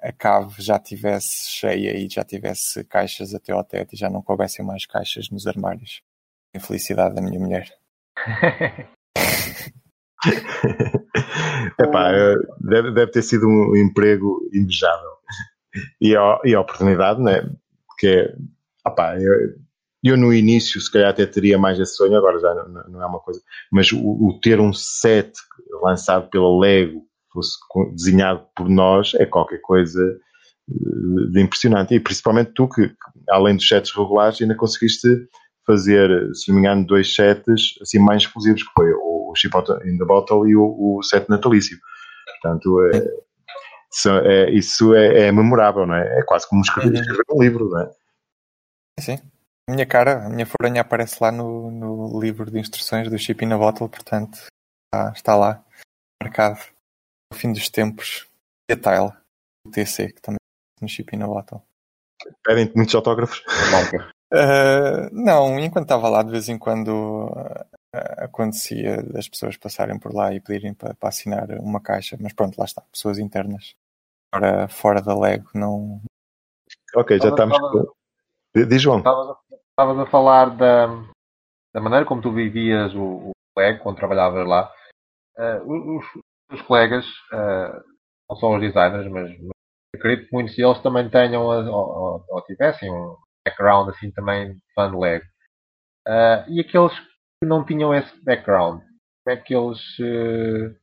a 0.02 0.12
cave 0.12 0.60
já 0.60 0.78
tivesse 0.78 1.50
cheia 1.50 1.96
e 1.96 2.08
já 2.08 2.24
tivesse 2.24 2.82
caixas 2.84 3.34
até 3.34 3.52
ao 3.52 3.62
teto 3.62 3.94
e 3.94 3.96
já 3.96 4.10
não 4.10 4.22
coubessem 4.22 4.64
mais 4.64 4.84
caixas 4.86 5.30
nos 5.30 5.46
armários. 5.46 6.02
Infelicidade 6.54 7.14
da 7.14 7.22
minha 7.22 7.38
mulher. 7.38 7.72
Epá, 11.80 12.12
deve, 12.60 12.92
deve 12.92 13.10
ter 13.10 13.22
sido 13.22 13.46
um 13.46 13.76
emprego 13.76 14.40
invejável. 14.52 15.18
E 16.00 16.16
a, 16.16 16.40
e 16.44 16.54
a 16.54 16.60
oportunidade, 16.60 17.22
né? 17.22 17.48
Porque, 17.86 18.34
opá, 18.86 19.16
eu, 19.18 19.32
eu, 20.02 20.16
no 20.16 20.32
início 20.32 20.80
se 20.80 20.90
calhar 20.90 21.10
até 21.10 21.26
teria 21.26 21.58
mais 21.58 21.78
esse 21.78 21.94
sonho, 21.94 22.16
agora 22.16 22.38
já 22.38 22.54
não, 22.54 22.88
não 22.88 23.02
é 23.02 23.06
uma 23.06 23.20
coisa, 23.20 23.40
mas 23.70 23.92
o, 23.92 23.98
o, 23.98 24.38
ter 24.40 24.60
um 24.60 24.72
set 24.72 25.32
lançado 25.82 26.28
pela 26.30 26.58
Lego, 26.58 27.06
fosse 27.32 27.58
desenhado 27.94 28.44
por 28.56 28.68
nós, 28.68 29.14
é 29.14 29.26
qualquer 29.26 29.60
coisa 29.60 30.02
eh, 30.68 31.30
de 31.30 31.40
impressionante. 31.40 31.94
E 31.94 32.00
principalmente 32.00 32.52
tu 32.54 32.68
que, 32.68 32.90
além 33.30 33.56
dos 33.56 33.68
sets 33.68 33.92
regulares, 33.94 34.40
ainda 34.40 34.56
conseguiste 34.56 35.08
fazer, 35.68 36.34
se 36.34 36.48
não 36.48 36.56
me 36.56 36.62
engano, 36.62 36.86
dois 36.86 37.14
sets 37.14 37.78
assim 37.82 37.98
mais 37.98 38.22
exclusivos, 38.22 38.62
que 38.62 38.72
foi 38.74 38.90
o 38.94 39.32
Chip 39.36 39.54
in 39.84 39.98
the 39.98 40.04
Bottle 40.04 40.48
e 40.48 40.56
o, 40.56 40.96
o 40.96 41.02
set 41.02 41.28
natalício. 41.28 41.78
Portanto, 42.40 42.80
é, 42.92 42.98
isso, 43.92 44.10
é, 44.10 44.50
isso 44.50 44.94
é, 44.94 45.26
é, 45.26 45.32
memorável, 45.32 45.86
não 45.86 45.94
é? 45.94 46.20
É 46.20 46.22
quase 46.24 46.48
como 46.48 46.62
escrever, 46.62 46.94
uhum. 46.94 47.00
escrever 47.00 47.24
um 47.30 47.42
livro, 47.42 47.68
não 47.68 47.80
é? 47.82 47.90
Sim. 48.98 49.18
A 49.68 49.72
minha 49.72 49.86
cara, 49.86 50.26
a 50.26 50.30
minha 50.30 50.46
foranha 50.46 50.80
aparece 50.80 51.18
lá 51.20 51.30
no, 51.30 51.70
no 51.70 52.18
livro 52.18 52.50
de 52.50 52.58
instruções 52.58 53.10
do 53.10 53.18
Chip 53.18 53.44
in 53.44 53.52
a 53.52 53.58
Bottle, 53.58 53.88
portanto, 53.88 54.38
está, 54.86 55.12
está 55.14 55.36
lá, 55.36 55.62
marcado. 56.22 56.58
No 57.30 57.38
fim 57.38 57.52
dos 57.52 57.68
tempos, 57.68 58.26
detail, 58.68 59.12
o 59.66 59.70
TC, 59.70 60.12
que 60.12 60.22
também 60.22 60.38
no 60.80 60.88
Chip 60.88 61.14
in 61.14 61.22
a 61.22 61.26
Bottle. 61.26 61.62
Pedem-te 62.42 62.74
muitos 62.74 62.94
autógrafos? 62.94 63.42
Uh, 64.32 65.08
não, 65.10 65.58
enquanto 65.58 65.84
estava 65.84 66.08
lá, 66.08 66.22
de 66.22 66.30
vez 66.30 66.50
em 66.50 66.58
quando 66.58 67.28
uh, 67.28 67.64
acontecia 68.18 69.02
das 69.02 69.26
pessoas 69.26 69.56
passarem 69.56 69.98
por 69.98 70.12
lá 70.12 70.34
e 70.34 70.40
pedirem 70.40 70.74
para, 70.74 70.94
para, 70.94 71.08
assinar 71.08 71.50
uma 71.60 71.80
caixa, 71.80 72.16
mas 72.20 72.34
pronto, 72.34 72.58
lá 72.58 72.66
está, 72.66 72.82
pessoas 72.92 73.18
internas. 73.18 73.74
Fora, 74.34 74.68
fora 74.68 75.02
da 75.02 75.18
Lego, 75.18 75.48
não. 75.54 76.02
Ok, 76.94 77.18
já 77.18 77.30
estamos. 77.30 77.56
Diz 78.54 78.82
João. 78.82 78.98
Estavas 78.98 79.98
a 79.98 80.06
falar 80.10 80.56
da, 80.56 80.88
da 81.72 81.80
maneira 81.80 82.04
como 82.04 82.20
tu 82.20 82.30
vivias 82.30 82.94
o, 82.94 83.30
o 83.30 83.32
Lego 83.56 83.82
quando 83.82 83.96
trabalhavas 83.96 84.46
lá. 84.46 84.70
Uh, 85.38 85.96
os, 85.96 86.04
os, 86.52 86.62
colegas, 86.62 87.06
não 88.28 88.36
só 88.36 88.54
os 88.54 88.60
designers, 88.60 89.10
mas, 89.10 89.30
mas 89.40 89.50
acredito 89.94 90.28
que 90.28 90.34
muitos 90.34 90.54
deles 90.54 90.82
também 90.82 91.08
tenham 91.08 91.42
ou, 91.44 91.64
ou, 91.64 92.24
ou 92.28 92.42
tivessem 92.42 92.92
um 92.92 93.16
background 93.48 93.88
assim 93.90 94.10
também 94.10 94.56
fã 94.74 94.90
de. 94.90 95.18
Uh, 96.06 96.48
e 96.48 96.60
aqueles 96.60 96.98
que 96.98 97.46
não 97.46 97.64
tinham 97.64 97.94
esse 97.94 98.24
background, 98.24 98.80
como 98.80 99.36
é 99.36 99.36
que 99.36 99.54
eles, 99.54 99.80
uh, 99.98 100.74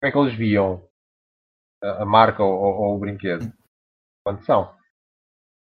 como 0.00 0.04
é 0.04 0.10
que 0.10 0.18
eles 0.18 0.34
viam 0.34 0.88
a, 1.82 2.02
a 2.02 2.06
marca 2.06 2.42
ou, 2.42 2.52
ou, 2.52 2.96
o 2.96 2.98
brinquedo? 2.98 3.52
Quanto 4.24 4.44
são? 4.44 4.74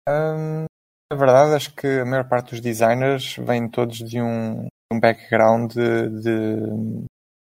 Na 0.09 1.17
verdade, 1.17 1.55
acho 1.55 1.75
que 1.75 1.87
a 1.87 2.05
maior 2.05 2.29
parte 2.29 2.51
dos 2.51 2.61
designers 2.61 3.37
vêm 3.37 3.69
todos 3.69 3.99
de 3.99 4.21
um, 4.21 4.67
um 4.93 5.01
background 5.01 5.73
de, 5.73 6.09
de, 6.21 7.07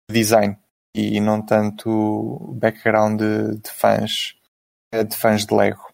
design 0.09 0.57
e 0.95 1.19
não 1.19 1.45
tanto 1.45 2.55
background 2.55 3.19
de, 3.19 3.57
de 3.61 3.69
fãs 3.69 4.35
de 4.93 5.15
fãs 5.15 5.45
de 5.45 5.53
Lego. 5.53 5.86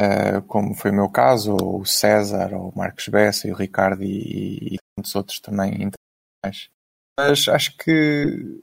Uh, 0.00 0.42
como 0.46 0.74
foi 0.74 0.90
o 0.90 0.94
meu 0.94 1.08
caso, 1.08 1.56
ou 1.58 1.80
o 1.80 1.86
César, 1.86 2.52
ou 2.54 2.68
o 2.68 2.78
Marcos 2.78 3.08
Bessa, 3.08 3.48
e 3.48 3.52
o 3.52 3.56
Ricardo 3.56 4.02
e, 4.02 4.74
e 4.74 4.76
tantos 4.94 5.14
outros 5.14 5.40
também 5.40 5.70
internacionais. 5.70 6.70
Mas 7.18 7.48
acho 7.48 7.76
que 7.78 8.62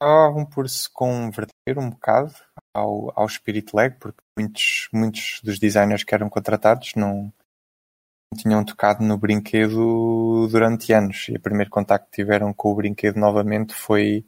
acabavam 0.00 0.46
por 0.46 0.68
se 0.68 0.88
converter 0.90 1.76
um 1.76 1.90
bocado 1.90 2.32
ao, 2.72 3.12
ao 3.18 3.26
espírito 3.26 3.76
Lego, 3.76 3.96
porque 3.98 4.20
muitos, 4.38 4.88
muitos 4.92 5.40
dos 5.42 5.58
designers 5.58 6.04
que 6.04 6.14
eram 6.14 6.30
contratados 6.30 6.92
não, 6.94 7.32
não 8.32 8.40
tinham 8.40 8.64
tocado 8.64 9.02
no 9.04 9.18
brinquedo 9.18 10.46
durante 10.48 10.92
anos. 10.92 11.26
E 11.28 11.36
o 11.36 11.40
primeiro 11.40 11.70
contacto 11.70 12.08
que 12.10 12.22
tiveram 12.22 12.54
com 12.54 12.70
o 12.70 12.76
brinquedo 12.76 13.16
novamente 13.16 13.74
foi 13.74 14.24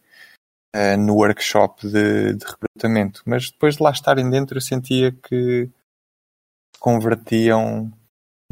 uh, 0.75 0.97
no 0.99 1.15
workshop 1.15 1.87
de, 1.89 2.35
de 2.35 2.45
recrutamento. 2.45 3.23
Mas 3.25 3.51
depois 3.51 3.77
de 3.77 3.83
lá 3.85 3.93
estarem 3.93 4.29
dentro, 4.29 4.57
eu 4.57 4.63
sentia 4.63 5.13
que 5.13 5.71
convertiam 6.79 7.93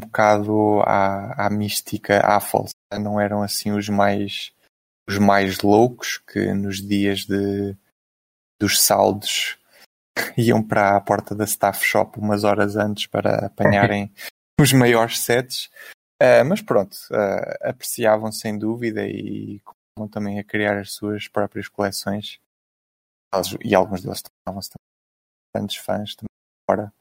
um 0.01 0.05
bocado 0.05 0.81
à, 0.81 1.45
à 1.45 1.49
mística 1.49 2.19
Affle. 2.19 2.65
Não 2.93 3.19
eram 3.19 3.41
assim 3.41 3.71
os 3.71 3.89
mais 3.89 4.53
os 5.07 5.17
mais 5.17 5.59
loucos 5.61 6.19
que 6.19 6.53
nos 6.53 6.81
dias 6.81 7.25
de 7.25 7.75
dos 8.59 8.79
saldos 8.79 9.57
iam 10.37 10.61
para 10.61 10.95
a 10.95 11.01
porta 11.01 11.33
da 11.33 11.45
staff 11.45 11.83
shop 11.83 12.19
umas 12.19 12.43
horas 12.43 12.75
antes 12.75 13.07
para 13.07 13.47
apanharem 13.47 14.11
os 14.59 14.71
maiores 14.71 15.19
sets. 15.19 15.69
Uh, 16.21 16.43
mas 16.45 16.61
pronto, 16.61 16.93
uh, 17.11 17.67
apreciavam 17.69 18.31
sem 18.31 18.57
dúvida 18.57 19.07
e 19.07 19.61
começavam 19.61 20.11
também 20.11 20.37
a 20.37 20.43
criar 20.43 20.77
as 20.77 20.91
suas 20.91 21.27
próprias 21.27 21.67
coleções. 21.67 22.39
E 23.63 23.73
alguns 23.73 24.01
deles 24.03 24.21
tornavam-se 24.21 24.71
grandes 25.55 25.77
fãs 25.77 26.15
também 26.15 26.29
fora 26.69 26.91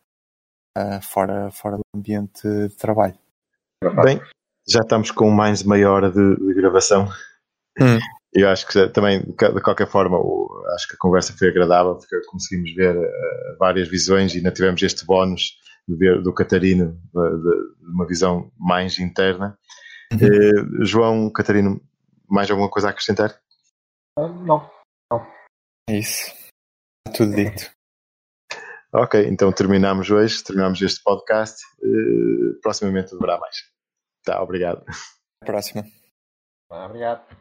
uh, 0.79 1.03
fora, 1.03 1.51
fora 1.51 1.77
do 1.77 1.83
ambiente 1.95 2.43
de 2.43 2.77
trabalho. 2.77 3.19
Bem, 4.05 4.21
já 4.69 4.81
estamos 4.81 5.11
com 5.11 5.31
mais 5.31 5.63
meia 5.63 5.91
hora 5.91 6.11
de, 6.11 6.37
de 6.37 6.55
gravação. 6.55 7.09
Hum. 7.81 7.99
Eu 8.33 8.49
acho 8.51 8.67
que 8.67 8.89
também, 8.89 9.23
de 9.23 9.63
qualquer 9.63 9.89
forma, 9.89 10.19
acho 10.75 10.89
que 10.89 10.95
a 10.95 10.99
conversa 10.99 11.33
foi 11.37 11.49
agradável, 11.49 11.97
porque 11.97 12.21
conseguimos 12.27 12.75
ver 12.75 12.97
uh, 12.97 13.59
várias 13.59 13.89
visões 13.89 14.35
e 14.35 14.39
ainda 14.39 14.53
tivemos 14.53 14.83
este 14.83 15.05
bónus 15.07 15.57
de 15.89 15.97
ver 15.97 16.23
do 16.23 16.35
Catarino, 16.35 17.01
de, 17.15 17.43
de, 17.43 17.91
uma 17.91 18.07
visão 18.07 18.53
mais 18.59 18.99
interna. 18.99 19.59
Uhum. 20.13 20.85
João, 20.85 21.33
Catarino, 21.33 21.81
mais 22.29 22.51
alguma 22.51 22.69
coisa 22.69 22.89
a 22.89 22.91
acrescentar? 22.91 23.35
Uh, 24.19 24.29
não, 24.29 24.71
não. 25.11 25.27
É 25.89 25.99
isso. 25.99 26.31
Está 27.07 27.17
tudo 27.17 27.35
dito. 27.35 27.78
Ok, 28.93 29.27
então 29.29 29.53
terminamos 29.53 30.11
hoje, 30.11 30.43
terminamos 30.43 30.81
este 30.81 31.03
podcast. 31.03 31.63
Uh, 31.83 32.59
proximamente 32.63 33.15
haverá 33.15 33.39
mais. 33.39 33.57
Tá, 34.25 34.43
obrigado. 34.43 34.81
Até 34.81 34.93
a 35.43 35.47
próxima. 35.47 35.85
Obrigado. 36.71 37.39